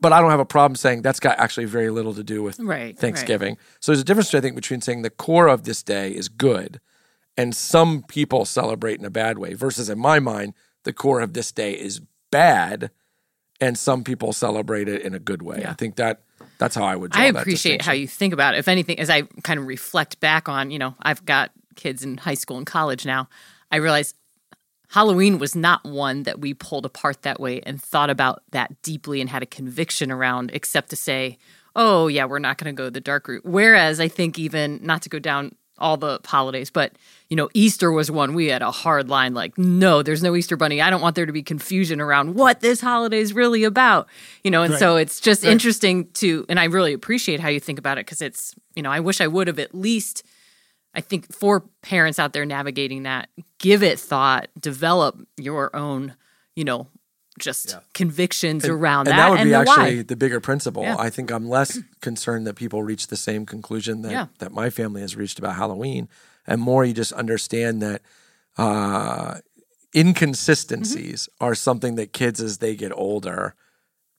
but 0.00 0.12
I 0.12 0.20
don't 0.20 0.30
have 0.30 0.40
a 0.40 0.46
problem 0.46 0.76
saying 0.76 1.02
that's 1.02 1.20
got 1.20 1.38
actually 1.38 1.66
very 1.66 1.90
little 1.90 2.14
to 2.14 2.24
do 2.24 2.42
with 2.42 2.58
right, 2.60 2.98
Thanksgiving. 2.98 3.50
Right. 3.50 3.58
So 3.80 3.92
there's 3.92 4.00
a 4.00 4.04
difference, 4.04 4.34
I 4.34 4.40
think, 4.40 4.56
between 4.56 4.80
saying 4.80 5.02
the 5.02 5.10
core 5.10 5.48
of 5.48 5.64
this 5.64 5.82
day 5.82 6.10
is 6.12 6.28
good 6.28 6.80
and 7.36 7.54
some 7.54 8.02
people 8.02 8.44
celebrate 8.44 8.98
in 8.98 9.04
a 9.04 9.10
bad 9.10 9.38
way 9.38 9.54
versus, 9.54 9.88
in 9.88 9.98
my 9.98 10.18
mind, 10.20 10.54
the 10.84 10.92
core 10.92 11.20
of 11.20 11.32
this 11.32 11.52
day 11.52 11.72
is 11.72 12.00
bad 12.30 12.90
and 13.60 13.78
some 13.78 14.02
people 14.02 14.32
celebrate 14.32 14.88
it 14.88 15.02
in 15.02 15.14
a 15.14 15.20
good 15.20 15.40
way. 15.40 15.60
Yeah. 15.60 15.70
I 15.70 15.74
think 15.74 15.96
that 15.96 16.22
that's 16.58 16.74
how 16.74 16.84
I 16.84 16.96
would. 16.96 17.14
I 17.14 17.26
appreciate 17.26 17.82
how 17.82 17.92
you 17.92 18.08
think 18.08 18.32
about 18.34 18.54
it. 18.54 18.58
If 18.58 18.68
anything, 18.68 18.98
as 18.98 19.08
I 19.08 19.22
kind 19.44 19.60
of 19.60 19.66
reflect 19.66 20.18
back 20.20 20.48
on, 20.48 20.70
you 20.70 20.78
know, 20.78 20.96
I've 21.00 21.24
got 21.24 21.52
kids 21.76 22.02
in 22.02 22.18
high 22.18 22.34
school 22.34 22.56
and 22.56 22.66
college 22.66 23.06
now. 23.06 23.28
I 23.70 23.76
realize 23.76 24.14
Halloween 24.88 25.38
was 25.38 25.54
not 25.54 25.84
one 25.84 26.24
that 26.24 26.40
we 26.40 26.54
pulled 26.54 26.84
apart 26.84 27.22
that 27.22 27.40
way 27.40 27.60
and 27.62 27.80
thought 27.80 28.10
about 28.10 28.42
that 28.50 28.82
deeply 28.82 29.20
and 29.20 29.30
had 29.30 29.42
a 29.42 29.46
conviction 29.46 30.10
around, 30.10 30.50
except 30.52 30.90
to 30.90 30.96
say, 30.96 31.38
"Oh 31.74 32.08
yeah, 32.08 32.24
we're 32.26 32.40
not 32.40 32.58
going 32.58 32.74
to 32.74 32.78
go 32.78 32.90
the 32.90 33.00
dark 33.00 33.28
route." 33.28 33.44
Whereas 33.44 34.00
I 34.00 34.08
think 34.08 34.38
even 34.38 34.80
not 34.82 35.02
to 35.02 35.08
go 35.08 35.18
down 35.18 35.54
all 35.78 35.96
the 35.96 36.20
holidays, 36.24 36.70
but 36.70 36.92
you 37.28 37.36
know, 37.36 37.48
Easter 37.54 37.90
was 37.90 38.10
one 38.10 38.34
we 38.34 38.48
had 38.48 38.62
a 38.62 38.70
hard 38.70 39.08
line 39.08 39.32
like, 39.32 39.56
no, 39.56 40.02
there's 40.02 40.22
no 40.22 40.36
Easter 40.36 40.56
bunny. 40.56 40.80
I 40.80 40.90
don't 40.90 41.00
want 41.00 41.16
there 41.16 41.26
to 41.26 41.32
be 41.32 41.42
confusion 41.42 42.00
around 42.00 42.34
what 42.34 42.60
this 42.60 42.80
holiday 42.80 43.18
is 43.18 43.32
really 43.32 43.64
about. 43.64 44.06
You 44.44 44.50
know, 44.50 44.62
and 44.62 44.72
right. 44.72 44.78
so 44.78 44.96
it's 44.96 45.20
just 45.20 45.42
right. 45.42 45.50
interesting 45.50 46.10
to 46.14 46.44
and 46.48 46.60
I 46.60 46.64
really 46.64 46.92
appreciate 46.92 47.40
how 47.40 47.48
you 47.48 47.60
think 47.60 47.78
about 47.78 47.98
it 47.98 48.06
because 48.06 48.20
it's, 48.20 48.54
you 48.74 48.82
know, 48.82 48.90
I 48.90 49.00
wish 49.00 49.20
I 49.20 49.26
would 49.26 49.46
have 49.46 49.58
at 49.58 49.74
least 49.74 50.24
I 50.94 51.00
think 51.00 51.32
for 51.32 51.60
parents 51.80 52.18
out 52.18 52.32
there 52.32 52.44
navigating 52.44 53.04
that, 53.04 53.30
give 53.58 53.82
it 53.82 53.98
thought, 53.98 54.48
develop 54.60 55.18
your 55.36 55.74
own, 55.74 56.14
you 56.54 56.64
know, 56.64 56.88
just 57.38 57.70
yeah. 57.70 57.80
convictions 57.94 58.64
and, 58.64 58.72
around 58.72 59.08
and 59.08 59.18
that. 59.18 59.24
that 59.24 59.30
would 59.30 59.40
and 59.40 59.50
be 59.50 59.54
actually 59.54 59.96
why. 59.96 60.02
the 60.02 60.16
bigger 60.16 60.40
principle. 60.40 60.82
Yeah. 60.82 60.96
I 60.98 61.10
think 61.10 61.30
I'm 61.30 61.48
less 61.48 61.78
concerned 62.00 62.46
that 62.46 62.54
people 62.54 62.82
reach 62.82 63.06
the 63.06 63.16
same 63.16 63.46
conclusion 63.46 64.02
that, 64.02 64.12
yeah. 64.12 64.26
that 64.38 64.52
my 64.52 64.70
family 64.70 65.00
has 65.00 65.16
reached 65.16 65.38
about 65.38 65.56
Halloween, 65.56 66.08
and 66.46 66.60
more 66.60 66.84
you 66.84 66.92
just 66.92 67.12
understand 67.12 67.82
that 67.82 68.02
uh, 68.58 69.38
inconsistencies 69.94 71.28
mm-hmm. 71.28 71.44
are 71.44 71.54
something 71.54 71.94
that 71.96 72.12
kids, 72.12 72.40
as 72.40 72.58
they 72.58 72.74
get 72.74 72.92
older, 72.92 73.54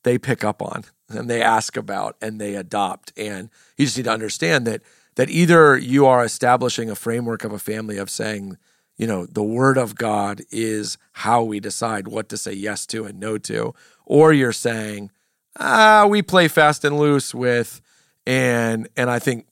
they 0.02 0.18
pick 0.18 0.44
up 0.44 0.60
on 0.62 0.84
and 1.08 1.28
they 1.28 1.42
ask 1.42 1.76
about 1.76 2.16
and 2.20 2.40
they 2.40 2.54
adopt. 2.54 3.12
And 3.16 3.50
you 3.76 3.86
just 3.86 3.96
need 3.96 4.04
to 4.04 4.12
understand 4.12 4.66
that 4.66 4.82
that 5.16 5.30
either 5.30 5.76
you 5.76 6.06
are 6.06 6.24
establishing 6.24 6.90
a 6.90 6.96
framework 6.96 7.44
of 7.44 7.52
a 7.52 7.58
family 7.58 7.98
of 7.98 8.10
saying 8.10 8.56
you 8.96 9.06
know, 9.06 9.26
the 9.26 9.42
word 9.42 9.76
of 9.76 9.96
God 9.96 10.42
is 10.50 10.98
how 11.12 11.42
we 11.42 11.60
decide 11.60 12.08
what 12.08 12.28
to 12.28 12.36
say 12.36 12.52
yes 12.52 12.86
to 12.86 13.04
and 13.04 13.18
no 13.18 13.38
to, 13.38 13.74
or 14.06 14.32
you're 14.32 14.52
saying, 14.52 15.10
ah, 15.58 16.06
we 16.08 16.22
play 16.22 16.48
fast 16.48 16.84
and 16.84 16.98
loose 16.98 17.34
with, 17.34 17.80
and 18.26 18.88
and 18.96 19.10
I 19.10 19.18
think 19.18 19.46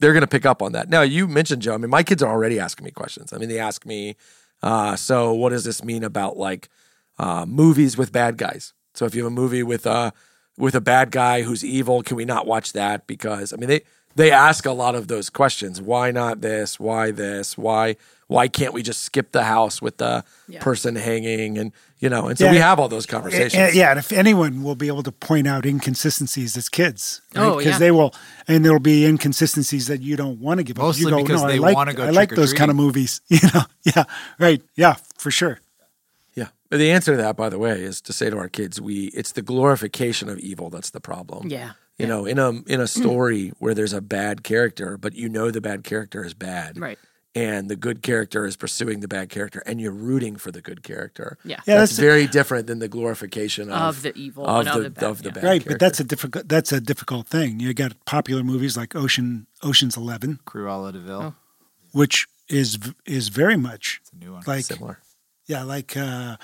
they're 0.00 0.12
going 0.12 0.22
to 0.22 0.26
pick 0.26 0.46
up 0.46 0.62
on 0.62 0.72
that. 0.72 0.88
Now, 0.88 1.02
you 1.02 1.26
mentioned 1.26 1.62
Joe. 1.62 1.74
I 1.74 1.76
mean, 1.76 1.90
my 1.90 2.02
kids 2.02 2.22
are 2.22 2.30
already 2.30 2.58
asking 2.58 2.84
me 2.84 2.90
questions. 2.90 3.32
I 3.32 3.38
mean, 3.38 3.48
they 3.48 3.58
ask 3.58 3.84
me, 3.84 4.16
uh, 4.62 4.96
so 4.96 5.32
what 5.32 5.50
does 5.50 5.64
this 5.64 5.84
mean 5.84 6.04
about 6.04 6.36
like 6.36 6.68
uh, 7.18 7.46
movies 7.46 7.96
with 7.96 8.12
bad 8.12 8.36
guys? 8.36 8.74
So 8.94 9.06
if 9.06 9.14
you 9.14 9.24
have 9.24 9.32
a 9.32 9.34
movie 9.34 9.62
with 9.62 9.86
a 9.86 10.12
with 10.56 10.74
a 10.74 10.80
bad 10.80 11.12
guy 11.12 11.42
who's 11.42 11.64
evil, 11.64 12.02
can 12.02 12.16
we 12.16 12.24
not 12.24 12.46
watch 12.46 12.72
that? 12.72 13.06
Because 13.06 13.52
I 13.52 13.56
mean, 13.56 13.68
they 13.68 13.82
they 14.16 14.32
ask 14.32 14.66
a 14.66 14.72
lot 14.72 14.96
of 14.96 15.06
those 15.06 15.30
questions. 15.30 15.80
Why 15.80 16.10
not 16.10 16.40
this? 16.40 16.80
Why 16.80 17.12
this? 17.12 17.56
Why 17.56 17.96
why 18.28 18.46
can't 18.46 18.72
we 18.72 18.82
just 18.82 19.02
skip 19.02 19.32
the 19.32 19.42
house 19.42 19.82
with 19.82 19.96
the 19.96 20.22
yeah. 20.46 20.60
person 20.62 20.94
hanging 20.94 21.58
and 21.58 21.72
you 21.98 22.08
know 22.08 22.28
and 22.28 22.38
so 22.38 22.44
yeah. 22.44 22.52
we 22.52 22.58
have 22.58 22.78
all 22.78 22.88
those 22.88 23.06
conversations. 23.06 23.54
And, 23.54 23.74
yeah 23.74 23.90
and 23.90 23.98
if 23.98 24.12
anyone 24.12 24.62
will 24.62 24.76
be 24.76 24.86
able 24.86 25.02
to 25.02 25.12
point 25.12 25.48
out 25.48 25.66
inconsistencies 25.66 26.56
as 26.56 26.68
kids 26.68 27.22
right? 27.34 27.42
oh 27.42 27.58
because 27.58 27.72
yeah. 27.72 27.78
they 27.78 27.90
will 27.90 28.14
and 28.46 28.64
there'll 28.64 28.78
be 28.78 29.04
inconsistencies 29.04 29.88
that 29.88 30.00
you 30.00 30.14
don't 30.14 30.40
want 30.40 30.58
to 30.58 30.64
give 30.64 30.76
Mostly 30.76 31.06
up 31.06 31.10
you 31.10 31.16
go, 31.16 31.22
because 31.24 31.42
no, 31.42 31.48
they 31.48 31.54
I 31.54 31.58
like, 31.58 31.96
go 31.96 32.04
I 32.04 32.10
like 32.10 32.30
those 32.30 32.52
kind 32.52 32.70
of 32.70 32.76
movies 32.76 33.20
you 33.28 33.40
know? 33.52 33.62
Yeah 33.82 34.04
right. 34.38 34.62
Yeah 34.76 34.96
for 35.16 35.30
sure. 35.30 35.60
Yeah. 36.34 36.48
But 36.68 36.76
the 36.76 36.92
answer 36.92 37.12
to 37.12 37.22
that 37.22 37.36
by 37.36 37.48
the 37.48 37.58
way 37.58 37.82
is 37.82 38.00
to 38.02 38.12
say 38.12 38.30
to 38.30 38.36
our 38.36 38.48
kids 38.48 38.80
we 38.80 39.06
it's 39.06 39.32
the 39.32 39.42
glorification 39.42 40.28
of 40.28 40.38
evil 40.38 40.70
that's 40.70 40.90
the 40.90 41.00
problem. 41.00 41.48
Yeah. 41.48 41.72
You 41.96 42.06
know 42.06 42.26
in 42.26 42.38
a 42.38 42.50
in 42.66 42.80
a 42.80 42.86
story 42.86 43.52
where 43.58 43.72
there's 43.72 43.94
a 43.94 44.02
bad 44.02 44.44
character 44.44 44.98
but 44.98 45.14
you 45.14 45.30
know 45.30 45.50
the 45.50 45.62
bad 45.62 45.82
character 45.82 46.22
is 46.22 46.34
bad. 46.34 46.78
Right 46.78 46.98
and 47.38 47.68
the 47.68 47.76
good 47.76 48.02
character 48.02 48.44
is 48.44 48.56
pursuing 48.56 48.98
the 48.98 49.06
bad 49.06 49.28
character 49.28 49.62
and 49.64 49.80
you're 49.80 49.92
rooting 49.92 50.34
for 50.36 50.50
the 50.50 50.60
good 50.60 50.82
character. 50.82 51.38
Yeah. 51.44 51.60
yeah 51.66 51.76
that's, 51.76 51.92
that's 51.92 51.98
very 52.00 52.26
different 52.26 52.66
than 52.66 52.80
the 52.80 52.88
glorification 52.88 53.70
of, 53.70 53.96
of 53.98 54.02
the 54.02 54.16
evil 54.18 54.44
of, 54.44 54.64
the, 54.64 54.72
of 54.72 54.82
the, 54.82 54.90
bad, 54.90 55.04
of 55.04 55.22
the 55.22 55.28
yeah. 55.28 55.34
bad 55.34 55.44
Right, 55.44 55.50
character. 55.50 55.70
but 55.70 55.80
that's 55.80 56.00
a 56.00 56.04
difficult 56.04 56.48
that's 56.48 56.72
a 56.72 56.80
difficult 56.80 57.28
thing. 57.28 57.60
You 57.60 57.72
got 57.74 58.04
popular 58.04 58.42
movies 58.42 58.76
like 58.76 58.96
Ocean 58.96 59.46
Ocean's 59.62 59.96
11, 59.96 60.40
Cruella 60.46 60.92
de 60.92 60.98
Vil, 60.98 61.22
oh. 61.22 61.34
which 61.92 62.26
is 62.48 62.78
is 63.06 63.28
very 63.28 63.56
much 63.56 64.00
like 64.46 64.64
similar. 64.64 64.98
Yeah, 65.46 65.62
like 65.62 65.96
uh, 65.96 66.36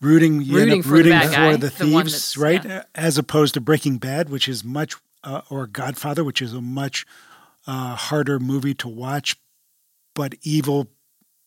rooting 0.00 0.40
you 0.40 0.56
rooting 0.56 0.82
for 0.82 0.90
rooting 0.90 1.12
the, 1.12 1.28
for 1.28 1.56
the 1.58 1.70
thieves, 1.70 2.34
the 2.34 2.40
right? 2.40 2.64
Yeah. 2.64 2.84
As 2.94 3.18
opposed 3.18 3.54
to 3.54 3.60
Breaking 3.60 3.98
Bad, 3.98 4.30
which 4.30 4.48
is 4.48 4.64
much 4.64 4.94
uh, 5.22 5.42
or 5.50 5.66
Godfather, 5.66 6.24
which 6.24 6.40
is 6.40 6.54
a 6.54 6.62
much 6.62 7.04
uh, 7.66 7.96
harder 7.96 8.38
movie 8.38 8.74
to 8.74 8.88
watch 8.88 9.36
but 10.16 10.34
evil 10.42 10.88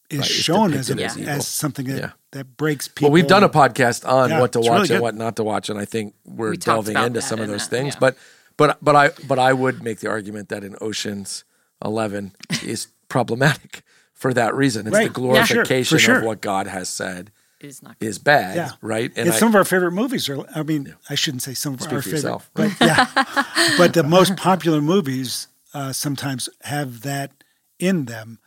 is 0.10 0.20
right, 0.20 0.26
shown 0.26 0.74
as, 0.74 0.90
a, 0.90 1.04
as, 1.04 1.18
as, 1.18 1.48
something 1.48 1.86
that, 1.88 2.00
yeah. 2.00 2.12
that 2.32 2.56
breaks 2.56 2.88
people. 2.88 3.10
Well, 3.10 3.14
we've 3.14 3.28
done 3.28 3.44
a 3.44 3.50
podcast 3.50 4.08
on 4.08 4.30
yeah, 4.30 4.40
what 4.40 4.54
to 4.54 4.60
watch 4.60 4.84
really 4.84 4.96
and 4.96 5.02
what 5.02 5.16
not 5.16 5.36
to 5.36 5.44
watch, 5.44 5.70
and 5.70 5.78
I 5.78 5.86
think 5.86 6.16
we're 6.26 6.52
we 6.52 6.58
delving 6.58 6.96
into 6.96 7.22
some 7.22 7.40
of 7.40 7.50
those 7.50 7.68
that, 7.68 7.76
things. 7.76 7.96
Yeah. 7.96 8.00
But 8.00 8.18
but 8.56 8.78
but 8.82 8.96
I 8.96 9.10
but 9.28 9.40
I 9.40 9.52
would 9.52 9.84
make 9.84 10.00
the 10.00 10.10
argument 10.10 10.50
that 10.50 10.64
in 10.64 10.76
Ocean's 10.80 11.44
Eleven 11.84 12.32
is 12.64 12.88
problematic 13.10 13.84
for 14.14 14.34
that 14.34 14.56
reason. 14.56 14.88
It's 14.88 14.96
right. 14.96 15.08
the 15.08 15.14
glorification 15.14 15.98
sure. 15.98 16.00
Sure. 16.00 16.18
of 16.20 16.24
what 16.24 16.42
God 16.42 16.68
has 16.68 16.90
said 16.90 17.32
is 17.60 17.84
not 17.84 17.96
is 18.00 18.20
bad, 18.20 18.56
yeah. 18.56 18.72
right? 18.82 19.12
And 19.16 19.34
some 19.34 19.50
of 19.50 19.56
our 19.56 19.66
favorite 19.66 19.92
movies 19.92 20.30
are. 20.30 20.46
I 20.56 20.64
mean, 20.64 20.88
yeah. 20.88 20.94
I 21.10 21.16
shouldn't 21.16 21.44
say 21.44 21.54
some 21.54 21.74
of 21.74 21.82
Speak 21.82 21.94
our 21.94 22.02
favorite, 22.02 22.18
yourself. 22.18 22.50
but 22.54 22.72
yeah, 22.80 23.08
but 23.78 23.94
the 23.94 24.04
most 24.04 24.38
popular 24.38 24.82
movies 24.82 25.48
uh, 25.74 25.94
sometimes 25.94 26.50
have 26.62 27.02
that 27.02 27.32
in 27.80 28.06
them 28.06 28.40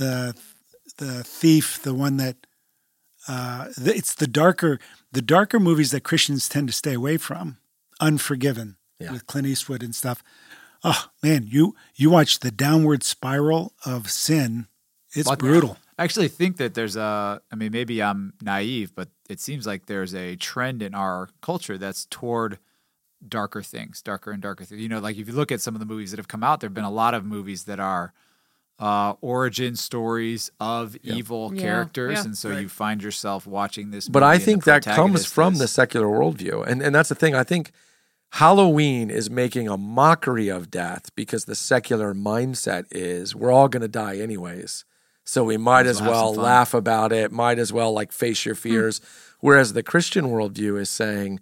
the 0.00 0.34
the 0.96 1.22
thief, 1.22 1.80
the 1.82 1.94
one 1.94 2.16
that 2.16 2.36
uh, 3.28 3.68
it's 3.76 4.14
the 4.14 4.26
darker 4.26 4.80
the 5.12 5.22
darker 5.22 5.60
movies 5.60 5.92
that 5.92 6.02
Christians 6.02 6.48
tend 6.48 6.66
to 6.68 6.72
stay 6.72 6.94
away 6.94 7.16
from. 7.18 7.58
Unforgiven 8.00 8.76
yeah. 8.98 9.12
with 9.12 9.26
Clint 9.26 9.46
Eastwood 9.46 9.82
and 9.82 9.94
stuff. 9.94 10.24
Oh 10.82 11.10
man, 11.22 11.46
you 11.46 11.76
you 11.94 12.10
watch 12.10 12.40
the 12.40 12.50
downward 12.50 13.02
spiral 13.02 13.74
of 13.84 14.10
sin. 14.10 14.66
It's 15.14 15.28
but 15.28 15.38
brutal. 15.38 15.76
I 15.98 16.04
actually 16.04 16.28
think 16.28 16.56
that 16.56 16.72
there's 16.72 16.96
a. 16.96 17.42
I 17.52 17.56
mean, 17.56 17.72
maybe 17.72 18.02
I'm 18.02 18.32
naive, 18.40 18.94
but 18.94 19.08
it 19.28 19.38
seems 19.38 19.66
like 19.66 19.84
there's 19.84 20.14
a 20.14 20.36
trend 20.36 20.82
in 20.82 20.94
our 20.94 21.28
culture 21.42 21.76
that's 21.76 22.06
toward 22.06 22.58
darker 23.26 23.62
things, 23.62 24.00
darker 24.00 24.30
and 24.30 24.40
darker 24.40 24.64
things. 24.64 24.80
You 24.80 24.88
know, 24.88 24.98
like 24.98 25.18
if 25.18 25.28
you 25.28 25.34
look 25.34 25.52
at 25.52 25.60
some 25.60 25.74
of 25.74 25.78
the 25.78 25.86
movies 25.86 26.10
that 26.10 26.18
have 26.18 26.28
come 26.28 26.42
out, 26.42 26.60
there've 26.60 26.72
been 26.72 26.84
a 26.84 26.90
lot 26.90 27.12
of 27.12 27.26
movies 27.26 27.64
that 27.64 27.78
are 27.78 28.14
uh, 28.80 29.12
origin 29.20 29.76
stories 29.76 30.50
of 30.58 30.96
yep. 31.02 31.16
evil 31.16 31.54
yeah. 31.54 31.60
characters, 31.60 32.18
yeah. 32.18 32.24
and 32.24 32.36
so 32.36 32.50
right. 32.50 32.62
you 32.62 32.68
find 32.68 33.02
yourself 33.02 33.46
watching 33.46 33.90
this. 33.90 34.08
But 34.08 34.22
I 34.22 34.38
think 34.38 34.64
that 34.64 34.84
comes 34.84 35.26
from 35.26 35.56
the 35.56 35.68
secular 35.68 36.06
worldview, 36.06 36.66
and 36.66 36.82
and 36.82 36.94
that's 36.94 37.10
the 37.10 37.14
thing. 37.14 37.34
I 37.34 37.44
think 37.44 37.72
Halloween 38.32 39.10
is 39.10 39.28
making 39.28 39.68
a 39.68 39.76
mockery 39.76 40.48
of 40.48 40.70
death 40.70 41.14
because 41.14 41.44
the 41.44 41.54
secular 41.54 42.14
mindset 42.14 42.86
is 42.90 43.36
we're 43.36 43.52
all 43.52 43.68
going 43.68 43.82
to 43.82 43.88
die 43.88 44.16
anyways, 44.16 44.86
so 45.24 45.44
we 45.44 45.58
might 45.58 45.84
as 45.86 46.00
well 46.00 46.34
laugh 46.34 46.72
about 46.72 47.12
it. 47.12 47.30
Might 47.30 47.58
as 47.58 47.74
well 47.74 47.92
like 47.92 48.12
face 48.12 48.46
your 48.46 48.54
hmm. 48.54 48.60
fears. 48.60 49.00
Whereas 49.40 49.74
the 49.74 49.82
Christian 49.82 50.26
worldview 50.26 50.80
is 50.80 50.88
saying 50.88 51.40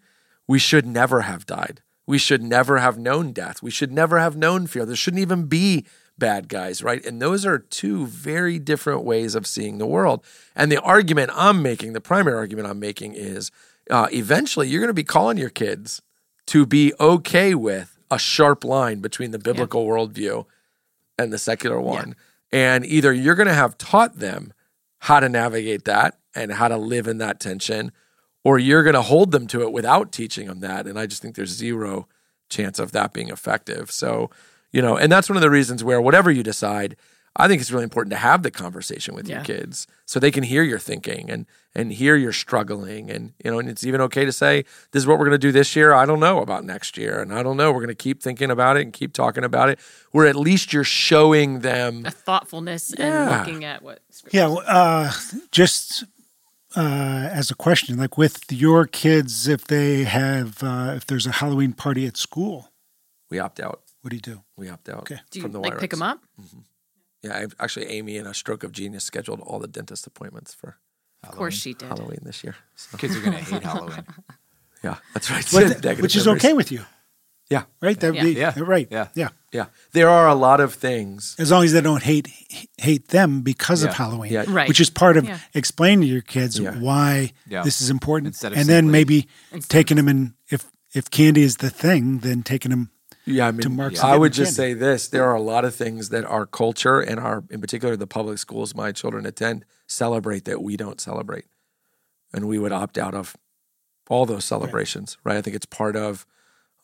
we 0.48 0.58
should 0.58 0.86
never 0.86 1.22
have 1.22 1.46
died. 1.46 1.82
We 2.06 2.18
should 2.18 2.42
never 2.42 2.78
have 2.78 2.98
known 2.98 3.32
death. 3.32 3.62
We 3.62 3.70
should 3.70 3.92
never 3.92 4.18
have 4.18 4.36
known 4.36 4.66
fear. 4.66 4.86
There 4.86 4.96
shouldn't 4.96 5.20
even 5.20 5.44
be 5.44 5.84
bad 6.18 6.48
guys, 6.48 6.82
right? 6.82 7.04
And 7.04 7.22
those 7.22 7.46
are 7.46 7.58
two 7.58 8.06
very 8.06 8.58
different 8.58 9.04
ways 9.04 9.34
of 9.34 9.46
seeing 9.46 9.78
the 9.78 9.86
world. 9.86 10.24
And 10.56 10.70
the 10.70 10.80
argument 10.80 11.30
I'm 11.34 11.62
making, 11.62 11.92
the 11.92 12.00
primary 12.00 12.36
argument 12.36 12.68
I'm 12.68 12.80
making 12.80 13.14
is 13.14 13.50
uh, 13.90 14.08
eventually 14.12 14.68
you're 14.68 14.80
going 14.80 14.88
to 14.88 14.94
be 14.94 15.04
calling 15.04 15.38
your 15.38 15.50
kids 15.50 16.02
to 16.46 16.66
be 16.66 16.92
okay 16.98 17.54
with 17.54 17.98
a 18.10 18.18
sharp 18.18 18.64
line 18.64 19.00
between 19.00 19.30
the 19.30 19.38
biblical 19.38 19.84
yeah. 19.84 19.90
worldview 19.90 20.46
and 21.18 21.32
the 21.32 21.38
secular 21.38 21.80
one. 21.80 22.14
Yeah. 22.52 22.74
And 22.74 22.86
either 22.86 23.12
you're 23.12 23.34
going 23.34 23.48
to 23.48 23.54
have 23.54 23.76
taught 23.76 24.18
them 24.18 24.52
how 25.00 25.20
to 25.20 25.28
navigate 25.28 25.84
that 25.84 26.18
and 26.34 26.52
how 26.52 26.68
to 26.68 26.76
live 26.76 27.06
in 27.06 27.18
that 27.18 27.40
tension, 27.40 27.92
or 28.44 28.58
you're 28.58 28.82
going 28.82 28.94
to 28.94 29.02
hold 29.02 29.30
them 29.30 29.46
to 29.48 29.62
it 29.62 29.72
without 29.72 30.12
teaching 30.12 30.46
them 30.46 30.60
that. 30.60 30.86
And 30.86 30.98
I 30.98 31.06
just 31.06 31.20
think 31.22 31.34
there's 31.34 31.50
zero 31.50 32.08
chance 32.48 32.78
of 32.78 32.92
that 32.92 33.12
being 33.12 33.28
effective. 33.28 33.90
So, 33.90 34.30
you 34.72 34.82
know, 34.82 34.96
and 34.96 35.10
that's 35.10 35.28
one 35.28 35.36
of 35.36 35.42
the 35.42 35.50
reasons 35.50 35.82
where 35.82 36.00
whatever 36.00 36.30
you 36.30 36.42
decide, 36.42 36.96
I 37.36 37.46
think 37.46 37.60
it's 37.60 37.70
really 37.70 37.84
important 37.84 38.10
to 38.12 38.18
have 38.18 38.42
the 38.42 38.50
conversation 38.50 39.14
with 39.14 39.28
yeah. 39.28 39.36
your 39.36 39.44
kids 39.44 39.86
so 40.06 40.18
they 40.18 40.32
can 40.32 40.42
hear 40.42 40.62
your 40.62 40.78
thinking 40.78 41.30
and 41.30 41.46
and 41.74 41.92
hear 41.92 42.16
you're 42.16 42.32
struggling 42.32 43.10
and 43.10 43.32
you 43.44 43.50
know 43.50 43.60
and 43.60 43.68
it's 43.68 43.84
even 43.84 44.00
okay 44.00 44.24
to 44.24 44.32
say 44.32 44.64
this 44.90 45.02
is 45.02 45.06
what 45.06 45.18
we're 45.18 45.26
going 45.26 45.38
to 45.40 45.46
do 45.46 45.52
this 45.52 45.76
year. 45.76 45.92
I 45.92 46.04
don't 46.04 46.18
know 46.18 46.40
about 46.40 46.64
next 46.64 46.96
year 46.96 47.20
and 47.20 47.32
I 47.32 47.44
don't 47.44 47.56
know. 47.56 47.70
We're 47.70 47.80
going 47.80 47.88
to 47.88 47.94
keep 47.94 48.22
thinking 48.22 48.50
about 48.50 48.76
it 48.76 48.82
and 48.82 48.92
keep 48.92 49.12
talking 49.12 49.44
about 49.44 49.68
it. 49.68 49.78
Where 50.10 50.26
at 50.26 50.34
least 50.34 50.72
you're 50.72 50.84
showing 50.84 51.60
them 51.60 52.04
a 52.06 52.10
thoughtfulness 52.10 52.92
yeah. 52.98 53.06
and 53.06 53.38
looking 53.38 53.64
at 53.64 53.82
what 53.82 54.00
yeah 54.32 54.48
uh, 54.48 55.12
just 55.52 56.04
uh, 56.76 57.28
as 57.32 57.50
a 57.50 57.54
question 57.54 57.98
like 57.98 58.18
with 58.18 58.50
your 58.50 58.86
kids 58.86 59.46
if 59.46 59.64
they 59.64 60.04
have 60.04 60.62
uh, 60.62 60.94
if 60.96 61.06
there's 61.06 61.26
a 61.26 61.32
Halloween 61.32 61.72
party 61.72 62.04
at 62.06 62.16
school 62.16 62.72
we 63.30 63.38
opt 63.38 63.60
out 63.60 63.82
what 64.02 64.10
do 64.10 64.16
you 64.16 64.22
do? 64.22 64.42
We 64.56 64.68
opt 64.68 64.88
out 64.88 65.00
okay. 65.00 65.20
do 65.30 65.38
you, 65.38 65.42
from 65.42 65.52
the 65.52 65.60
like 65.60 65.78
pick 65.78 65.90
them 65.90 66.02
up? 66.02 66.20
Mm-hmm. 66.40 66.58
Yeah, 67.22 67.36
I've 67.36 67.54
actually 67.58 67.86
Amy 67.86 68.16
in 68.16 68.26
a 68.26 68.34
stroke 68.34 68.62
of 68.62 68.72
genius 68.72 69.04
scheduled 69.04 69.40
all 69.40 69.58
the 69.58 69.68
dentist 69.68 70.06
appointments 70.06 70.54
for. 70.54 70.78
Halloween. 71.22 71.32
Of 71.32 71.38
course, 71.38 71.54
she 71.54 71.74
did 71.74 71.88
Halloween 71.88 72.20
this 72.22 72.44
year. 72.44 72.54
So. 72.76 72.96
Kids 72.96 73.16
are 73.16 73.20
going 73.20 73.32
to 73.32 73.38
hate 73.38 73.62
Halloween. 73.64 74.06
Yeah, 74.84 74.98
that's 75.14 75.28
right. 75.28 76.00
which 76.00 76.14
is 76.14 76.28
okay 76.28 76.52
with 76.52 76.70
you. 76.70 76.84
Yeah. 77.50 77.64
Right. 77.80 77.98
That 77.98 78.14
yeah. 78.14 78.22
Be, 78.22 78.32
yeah. 78.32 78.54
Right. 78.56 78.88
Yeah. 78.90 79.08
Yeah. 79.14 79.28
Yeah. 79.52 79.66
There 79.92 80.08
are 80.08 80.28
a 80.28 80.34
lot 80.34 80.60
of 80.60 80.74
things. 80.74 81.34
As 81.38 81.50
long 81.50 81.64
as 81.64 81.72
they 81.72 81.80
don't 81.80 82.02
hate 82.02 82.28
hate 82.76 83.08
them 83.08 83.40
because 83.40 83.82
yeah. 83.82 83.88
of 83.88 83.96
Halloween. 83.96 84.32
Yeah. 84.32 84.44
Right. 84.46 84.68
Which 84.68 84.80
is 84.80 84.90
part 84.90 85.16
of 85.16 85.24
yeah. 85.24 85.38
explaining 85.54 86.02
to 86.02 86.06
your 86.06 86.20
kids 86.20 86.60
why 86.60 87.32
this 87.46 87.80
is 87.80 87.90
important, 87.90 88.28
Instead 88.28 88.52
and 88.52 88.68
then 88.68 88.90
maybe 88.90 89.28
taking 89.68 89.96
them 89.96 90.08
in 90.08 90.34
if 90.50 90.70
if 90.94 91.10
candy 91.10 91.42
is 91.42 91.56
the 91.56 91.70
thing, 91.70 92.18
then 92.18 92.42
taking 92.42 92.70
them 92.70 92.90
yeah, 93.28 93.48
I 93.48 93.52
mean, 93.52 93.80
I 94.02 94.16
would 94.16 94.32
just 94.32 94.54
say 94.54 94.74
this: 94.74 95.08
there 95.08 95.24
are 95.24 95.34
a 95.34 95.40
lot 95.40 95.64
of 95.64 95.74
things 95.74 96.08
that 96.10 96.24
our 96.24 96.46
culture 96.46 97.00
and 97.00 97.20
our, 97.20 97.44
in 97.50 97.60
particular, 97.60 97.96
the 97.96 98.06
public 98.06 98.38
schools 98.38 98.74
my 98.74 98.92
children 98.92 99.26
attend, 99.26 99.64
celebrate 99.86 100.44
that 100.44 100.62
we 100.62 100.76
don't 100.76 101.00
celebrate, 101.00 101.46
and 102.32 102.48
we 102.48 102.58
would 102.58 102.72
opt 102.72 102.98
out 102.98 103.14
of 103.14 103.36
all 104.08 104.26
those 104.26 104.44
celebrations. 104.44 105.18
Right? 105.24 105.34
right? 105.34 105.38
I 105.38 105.42
think 105.42 105.56
it's 105.56 105.66
part 105.66 105.96
of 105.96 106.26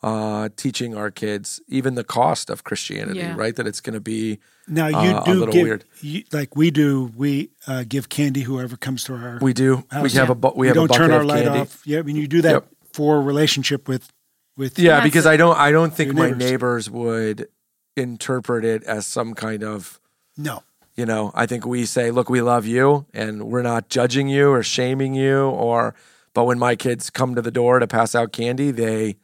uh, 0.02 0.50
teaching 0.56 0.94
our 0.94 1.10
kids 1.10 1.62
even 1.66 1.94
the 1.94 2.04
cost 2.04 2.50
of 2.50 2.62
Christianity. 2.62 3.20
Yeah. 3.20 3.36
Right? 3.36 3.56
That 3.56 3.66
it's 3.66 3.80
going 3.80 3.94
to 3.94 4.00
be 4.00 4.38
now 4.68 4.88
you 4.88 5.16
uh, 5.16 5.24
do 5.24 5.46
give 5.50 5.84
you, 6.02 6.24
like 6.32 6.56
we 6.56 6.70
do. 6.70 7.10
We 7.16 7.50
uh, 7.66 7.84
give 7.88 8.08
candy 8.08 8.42
whoever 8.42 8.76
comes 8.76 9.04
to 9.04 9.14
our. 9.14 9.38
We 9.40 9.52
do. 9.52 9.84
House. 9.90 10.12
We 10.12 10.18
have 10.18 10.30
a 10.30 10.34
we, 10.34 10.50
we 10.56 10.66
have 10.66 10.76
don't 10.76 10.90
a 10.90 10.94
turn 10.94 11.10
our 11.10 11.24
light 11.24 11.44
candy. 11.44 11.60
off. 11.60 11.86
Yeah, 11.86 12.00
I 12.00 12.02
mean 12.02 12.16
you 12.16 12.28
do 12.28 12.42
that 12.42 12.52
yep. 12.52 12.66
for 12.92 13.22
relationship 13.22 13.88
with 13.88 14.12
with 14.56 14.78
yeah 14.78 15.02
because 15.02 15.26
i 15.26 15.37
don't 15.37 15.56
i 15.58 15.70
don't 15.70 15.94
think 15.94 16.14
my 16.14 16.30
neighbors 16.30 16.90
would 16.90 17.49
interpret 17.96 18.64
it 18.64 18.82
as 18.84 19.06
some 19.06 19.34
kind 19.34 19.62
of 19.62 20.00
no 20.37 20.62
You 20.96 21.06
know, 21.06 21.32
I 21.34 21.46
think 21.46 21.66
we 21.66 21.87
say, 21.87 22.12
look, 22.12 22.30
we 22.30 22.40
love 22.40 22.66
you 22.66 23.06
and 23.12 23.42
we're 23.50 23.62
not 23.62 23.88
judging 23.88 24.28
you 24.28 24.50
or 24.50 24.62
shaming 24.62 25.12
you 25.14 25.49
or 25.49 25.94
but 26.34 26.44
when 26.44 26.58
my 26.58 26.76
kids 26.76 27.11
come 27.11 27.34
to 27.34 27.42
the 27.42 27.50
door 27.50 27.80
to 27.80 27.87
pass 27.87 28.14
out 28.14 28.32
candy, 28.32 28.70
they 28.70 29.16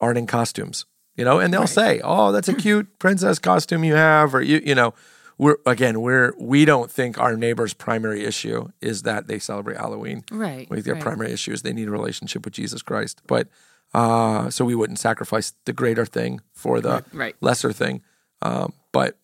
aren't 0.00 0.18
in 0.18 0.26
costumes. 0.26 0.84
You 1.16 1.24
know, 1.24 1.40
and 1.40 1.52
they'll 1.52 1.62
right. 1.62 1.68
say, 1.68 2.00
"Oh, 2.04 2.30
that's 2.30 2.48
a 2.48 2.54
cute 2.54 2.98
princess 2.98 3.38
costume 3.38 3.84
you 3.84 3.94
have," 3.96 4.34
or 4.34 4.40
you, 4.40 4.60
you 4.64 4.74
know, 4.74 4.94
we're 5.38 5.56
again, 5.64 6.00
we're 6.00 6.34
we 6.38 6.64
don't 6.64 6.90
think 6.90 7.18
our 7.18 7.36
neighbor's 7.36 7.72
primary 7.72 8.24
issue 8.24 8.68
is 8.80 9.02
that 9.02 9.28
they 9.28 9.38
celebrate 9.38 9.76
Halloween. 9.76 10.24
Right. 10.30 10.68
We 10.68 10.76
think 10.76 10.84
their 10.84 10.94
right. 10.94 11.02
primary 11.02 11.32
issue 11.32 11.52
is 11.52 11.62
they 11.62 11.72
need 11.72 11.88
a 11.88 11.92
relationship 11.92 12.44
with 12.44 12.54
Jesus 12.54 12.82
Christ. 12.82 13.22
But 13.26 13.48
uh, 13.94 14.50
so 14.50 14.64
we 14.64 14.74
wouldn't 14.74 14.98
sacrifice 14.98 15.54
the 15.64 15.72
greater 15.72 16.04
thing 16.04 16.40
for 16.52 16.80
the 16.80 17.04
right. 17.12 17.36
lesser 17.40 17.72
thing. 17.72 18.02
Um, 18.42 18.74
but 18.92 19.16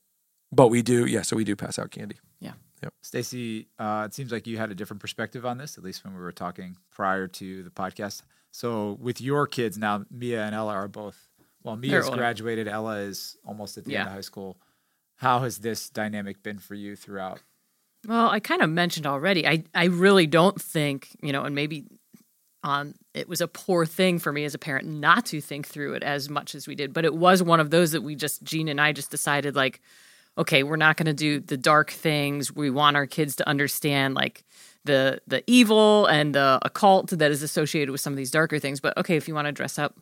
but 0.53 0.69
we 0.69 0.83
do, 0.83 1.05
yeah. 1.05 1.23
So 1.23 1.37
we 1.37 1.45
do 1.45 1.57
pass 1.57 1.79
out 1.79 1.91
candy. 1.91 2.17
Yeah. 2.39 2.53
Yep. 2.83 2.95
Stacy, 3.01 3.69
uh, 3.79 4.05
it 4.07 4.15
seems 4.15 4.31
like 4.31 4.47
you 4.47 4.57
had 4.57 4.71
a 4.71 4.75
different 4.75 5.01
perspective 5.01 5.45
on 5.45 5.59
this, 5.59 5.79
at 5.79 5.85
least 5.85 6.05
when 6.05 6.15
we 6.15 6.21
were 6.21 6.33
talking 6.33 6.77
prior 6.91 7.27
to 7.27 7.63
the 7.63 7.71
podcast. 7.71 8.23
So 8.51 8.99
with 9.01 9.21
your 9.21 9.47
kids 9.47 9.77
now, 9.77 10.05
Mia 10.11 10.45
and 10.45 10.55
Ella 10.55 10.75
are 10.75 10.89
both. 10.89 11.29
Well, 11.65 11.77
Mia's 11.77 12.11
graduated. 12.11 12.69
Ella 12.69 12.99
is 12.99 13.37
almost 13.45 13.79
at 13.79 13.85
the 13.85 13.93
yeah. 13.93 14.01
end 14.01 14.09
of 14.09 14.15
high 14.15 14.21
school. 14.21 14.59
How 15.17 15.41
has 15.41 15.59
this 15.59 15.89
dynamic 15.89 16.43
been 16.43 16.59
for 16.59 16.75
you 16.75 16.97
throughout? 16.97 17.41
Well, 18.07 18.29
I 18.29 18.41
kind 18.41 18.63
of 18.63 18.71
mentioned 18.71 19.07
already. 19.07 19.47
I 19.47 19.65
I 19.75 19.87
really 19.87 20.27
don't 20.27 20.61
think 20.61 21.09
you 21.23 21.33
know, 21.33 21.45
and 21.45 21.55
maybe 21.55 21.87
um, 22.65 22.95
it 23.13 23.29
was 23.29 23.43
a 23.43 23.47
poor 23.47 23.85
thing 23.85 24.19
for 24.19 24.33
me 24.33 24.45
as 24.45 24.55
a 24.55 24.59
parent 24.59 24.89
not 24.89 25.27
to 25.27 25.41
think 25.41 25.69
through 25.69 25.93
it 25.95 26.03
as 26.03 26.31
much 26.31 26.55
as 26.55 26.67
we 26.67 26.75
did. 26.75 26.95
But 26.95 27.05
it 27.05 27.15
was 27.15 27.43
one 27.43 27.61
of 27.61 27.71
those 27.71 27.93
that 27.93 28.01
we 28.01 28.17
just, 28.17 28.43
Gene 28.43 28.69
and 28.69 28.81
I 28.81 28.93
just 28.93 29.11
decided, 29.11 29.55
like, 29.55 29.83
okay, 30.39 30.63
we're 30.63 30.77
not 30.77 30.97
going 30.97 31.07
to 31.07 31.13
do 31.13 31.41
the 31.41 31.59
dark 31.59 31.91
things. 31.91 32.55
We 32.55 32.71
want 32.71 32.97
our 32.97 33.07
kids 33.07 33.37
to 33.37 33.49
understand, 33.49 34.15
like, 34.15 34.45
the 34.85 35.21
the 35.27 35.45
evil 35.47 36.07
and 36.07 36.35
the 36.35 36.59
occult 36.63 37.11
that 37.11 37.31
is 37.31 37.43
associated 37.43 37.93
with 37.93 38.01
some 38.01 38.13
of 38.13 38.17
these 38.17 38.31
darker 38.31 38.59
things. 38.59 38.81
But 38.81 38.97
okay, 38.99 39.17
if 39.17 39.29
you 39.29 39.35
want 39.35 39.47
to 39.47 39.53
dress 39.53 39.79
up 39.79 39.97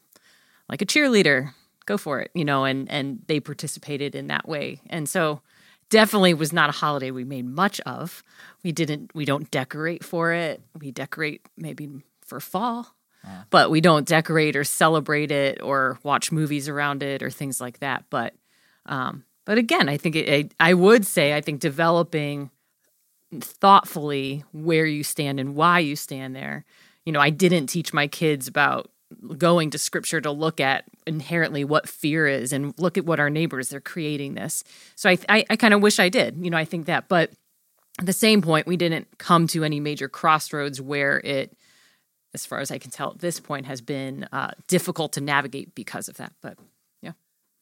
like 0.68 0.82
a 0.82 0.86
cheerleader, 0.86 1.52
go 1.86 1.96
for 1.96 2.20
it, 2.20 2.30
you 2.34 2.44
know. 2.44 2.64
And 2.64 2.90
and 2.90 3.22
they 3.26 3.40
participated 3.40 4.14
in 4.14 4.28
that 4.28 4.48
way, 4.48 4.80
and 4.88 5.08
so 5.08 5.40
definitely 5.90 6.32
was 6.34 6.52
not 6.52 6.70
a 6.70 6.72
holiday 6.72 7.10
we 7.10 7.24
made 7.24 7.44
much 7.46 7.80
of. 7.80 8.22
We 8.64 8.72
didn't. 8.72 9.14
We 9.14 9.24
don't 9.24 9.50
decorate 9.50 10.04
for 10.04 10.32
it. 10.32 10.62
We 10.80 10.90
decorate 10.90 11.46
maybe 11.56 11.88
for 12.24 12.40
fall. 12.40 12.94
Uh. 13.24 13.42
But 13.50 13.70
we 13.70 13.80
don't 13.80 14.06
decorate 14.06 14.56
or 14.56 14.64
celebrate 14.64 15.30
it 15.30 15.62
or 15.62 15.98
watch 16.02 16.32
movies 16.32 16.68
around 16.68 17.02
it 17.02 17.22
or 17.22 17.30
things 17.30 17.60
like 17.60 17.78
that. 17.80 18.04
But 18.10 18.34
um, 18.86 19.24
but 19.44 19.58
again, 19.58 19.88
I 19.88 19.96
think 19.96 20.16
it, 20.16 20.54
I 20.60 20.74
would 20.74 21.06
say 21.06 21.34
I 21.34 21.40
think 21.40 21.60
developing 21.60 22.50
thoughtfully 23.40 24.44
where 24.52 24.86
you 24.86 25.02
stand 25.02 25.40
and 25.40 25.54
why 25.54 25.78
you 25.80 25.96
stand 25.96 26.36
there. 26.36 26.64
You 27.04 27.12
know, 27.12 27.20
I 27.20 27.30
didn't 27.30 27.66
teach 27.66 27.92
my 27.92 28.06
kids 28.06 28.46
about 28.46 28.90
going 29.38 29.70
to 29.70 29.78
scripture 29.78 30.20
to 30.20 30.30
look 30.30 30.60
at 30.60 30.84
inherently 31.06 31.64
what 31.64 31.88
fear 31.88 32.26
is 32.26 32.52
and 32.52 32.74
look 32.78 32.98
at 32.98 33.04
what 33.04 33.20
our 33.20 33.30
neighbors 33.30 33.68
they're 33.68 33.80
creating 33.80 34.34
this. 34.34 34.64
So 34.94 35.10
I 35.10 35.18
I, 35.28 35.44
I 35.50 35.56
kind 35.56 35.74
of 35.74 35.82
wish 35.82 35.98
I 35.98 36.08
did. 36.08 36.36
You 36.40 36.50
know, 36.50 36.56
I 36.56 36.64
think 36.64 36.86
that, 36.86 37.08
but 37.08 37.30
at 37.98 38.06
the 38.06 38.12
same 38.12 38.42
point, 38.42 38.66
we 38.66 38.76
didn't 38.76 39.18
come 39.18 39.46
to 39.48 39.64
any 39.64 39.80
major 39.80 40.08
crossroads 40.08 40.80
where 40.80 41.20
it, 41.20 41.56
as 42.34 42.46
far 42.46 42.60
as 42.60 42.70
I 42.70 42.78
can 42.78 42.90
tell 42.90 43.10
at 43.10 43.18
this 43.18 43.38
point, 43.38 43.66
has 43.66 43.80
been 43.80 44.28
uh, 44.32 44.52
difficult 44.66 45.12
to 45.14 45.20
navigate 45.20 45.74
because 45.74 46.08
of 46.08 46.16
that. 46.16 46.32
But 46.40 46.58
yeah, 47.02 47.12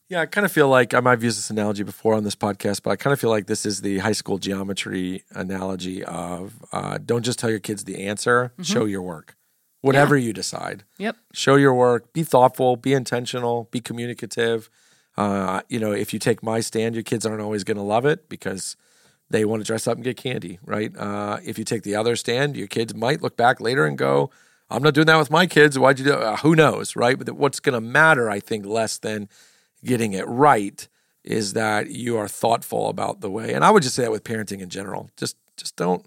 yeah 0.09 0.21
I 0.21 0.27
kind 0.27 0.45
of 0.45 0.53
feel 0.53 0.69
like 0.69 0.95
I 0.95 1.01
might 1.01 1.13
have 1.13 1.25
used 1.25 1.39
this 1.39 1.51
analogy 1.51 1.83
before 1.83 2.15
on 2.15 2.23
this 2.23 2.37
podcast, 2.37 2.83
but 2.83 2.91
I 2.91 2.97
kind 2.97 3.13
of 3.13 3.21
feel 3.21 3.31
like 3.31 3.47
this 3.47 3.67
is 3.67 3.81
the 3.81 3.99
high 3.99 4.13
school 4.13 4.39
geometry 4.39 5.25
analogy 5.33 6.05
of 6.05 6.55
uh, 6.73 6.99
don't 7.05 7.25
just 7.25 7.39
tell 7.39 7.51
your 7.51 7.59
kids 7.59 7.85
the 7.85 8.07
answer, 8.07 8.53
mm-hmm. 8.53 8.63
show 8.63 8.85
your 8.85 9.03
work. 9.03 9.37
Whatever 9.83 10.17
yeah. 10.17 10.27
you 10.27 10.33
decide. 10.33 10.85
Yep. 10.99 11.17
Show 11.33 11.57
your 11.57 11.75
work, 11.75 12.13
be 12.13 12.23
thoughtful, 12.23 12.77
be 12.77 12.93
intentional, 12.93 13.69
be 13.71 13.81
communicative. 13.81 14.69
Uh, 15.17 15.63
you 15.69 15.79
know, 15.79 15.93
if 15.93 16.13
you 16.13 16.19
take 16.19 16.43
my 16.43 16.61
stand, 16.61 16.95
your 16.95 17.05
kids 17.05 17.25
aren't 17.25 17.41
always 17.41 17.65
going 17.65 17.77
to 17.77 17.83
love 17.83 18.05
it 18.05 18.29
because 18.29 18.77
they 19.31 19.45
want 19.45 19.63
to 19.63 19.67
dress 19.67 19.87
up 19.87 19.95
and 19.95 20.05
get 20.05 20.17
candy, 20.17 20.59
right? 20.65 20.95
Uh, 20.97 21.39
if 21.45 21.59
you 21.59 21.65
take 21.65 21.83
the 21.83 21.95
other 21.95 22.17
stand, 22.17 22.57
your 22.57 22.67
kids 22.67 22.95
might 22.95 23.23
look 23.23 23.37
back 23.37 23.61
later 23.61 23.87
and 23.87 23.97
go, 23.97 24.31
I'm 24.71 24.83
not 24.83 24.95
doing 24.95 25.07
that 25.07 25.17
with 25.17 25.31
my 25.31 25.47
kids. 25.47 25.79
Why'd 25.79 25.99
you 25.99 26.05
do 26.05 26.13
uh, 26.13 26.37
Who 26.39 26.55
knows, 26.55 26.95
right? 26.95 27.19
But 27.19 27.31
what's 27.33 27.61
going 27.61 27.75
to 27.75 27.81
matter, 27.81 28.31
I 28.31 28.41
think, 28.41 28.67
less 28.67 28.99
than 28.99 29.29
getting 29.85 30.13
it 30.13 30.27
right 30.29 30.87
is 31.25 31.53
that 31.55 31.91
you 31.91 32.17
are 32.17 32.29
thoughtful 32.29 32.89
about 32.89 33.21
the 33.21 33.31
way. 33.31 33.53
And 33.53 33.65
I 33.65 33.71
would 33.71 33.83
just 33.83 33.95
say 33.95 34.03
that 34.03 34.11
with 34.11 34.25
parenting 34.25 34.61
in 34.61 34.69
general. 34.69 35.11
Just 35.17 35.37
just 35.57 35.77
don't 35.77 36.07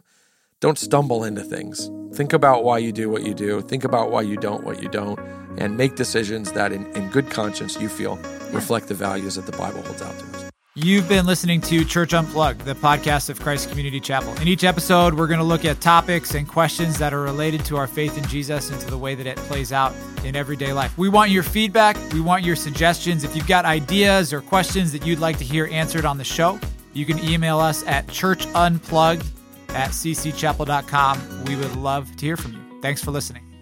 don't 0.63 0.80
stumble 0.80 1.26
into 1.26 1.43
things. 1.43 1.91
Think 2.13 2.32
about 2.32 2.63
why 2.63 2.78
you 2.78 2.93
do 2.93 3.10
what 3.10 3.23
you 3.23 3.34
do. 3.34 3.60
Think 3.60 3.84
about 3.84 4.12
why 4.12 4.21
you 4.21 4.38
don't 4.38 4.63
what 4.63 4.82
you 4.82 4.88
don't 4.88 5.19
and 5.58 5.76
make 5.76 5.97
decisions 5.97 6.54
that 6.54 6.71
in, 6.71 6.86
in 6.95 7.10
good 7.10 7.30
conscience 7.30 7.78
you 7.82 7.89
feel 7.89 8.15
reflect 8.54 8.88
the 8.88 8.93
values 8.93 9.36
that 9.36 9.45
the 9.45 9.52
Bible 9.58 9.82
holds 9.82 10.02
out 10.02 10.17
to 10.17 10.26
us. 10.26 10.49
You've 10.76 11.10
been 11.10 11.26
listening 11.26 11.60
to 11.63 11.84
Church 11.84 12.13
Unplugged, 12.13 12.62
the 12.62 12.76
podcast 12.76 13.30
of 13.30 13.41
Christ 13.41 13.71
Community 13.71 13.99
Chapel. 13.99 14.34
In 14.41 14.47
each 14.47 14.63
episode, 14.63 15.13
we're 15.15 15.28
going 15.28 15.41
to 15.41 15.43
look 15.43 15.65
at 15.65 15.82
topics 15.82 16.34
and 16.34 16.47
questions 16.47 16.97
that 16.97 17.13
are 17.13 17.21
related 17.21 17.65
to 17.65 17.76
our 17.76 17.86
faith 17.86 18.17
in 18.17 18.23
Jesus 18.30 18.71
and 18.71 18.80
to 18.80 18.89
the 18.89 18.97
way 18.97 19.15
that 19.15 19.28
it 19.28 19.36
plays 19.39 19.73
out 19.73 19.93
in 20.23 20.34
everyday 20.34 20.71
life. 20.71 20.97
We 20.97 21.10
want 21.10 21.30
your 21.30 21.43
feedback, 21.43 21.97
we 22.13 22.21
want 22.21 22.45
your 22.45 22.56
suggestions. 22.56 23.26
If 23.26 23.36
you've 23.36 23.47
got 23.47 23.65
ideas 23.65 24.32
or 24.32 24.39
questions 24.39 24.93
that 24.93 25.06
you'd 25.06 25.19
like 25.19 25.38
to 25.39 25.43
hear 25.43 25.67
answered 25.73 26.06
on 26.06 26.17
the 26.17 26.23
show, 26.23 26.58
you 26.93 27.06
can 27.06 27.19
email 27.19 27.60
us 27.60 27.86
at 27.86 28.08
churchunplugged 28.08 29.26
at 29.74 29.92
ccchapel.com. 29.92 31.46
We 31.46 31.56
would 31.56 31.76
love 31.76 32.16
to 32.18 32.26
hear 32.26 32.38
from 32.38 32.54
you. 32.54 32.60
Thanks 32.82 33.04
for 33.04 33.12
listening. 33.12 33.53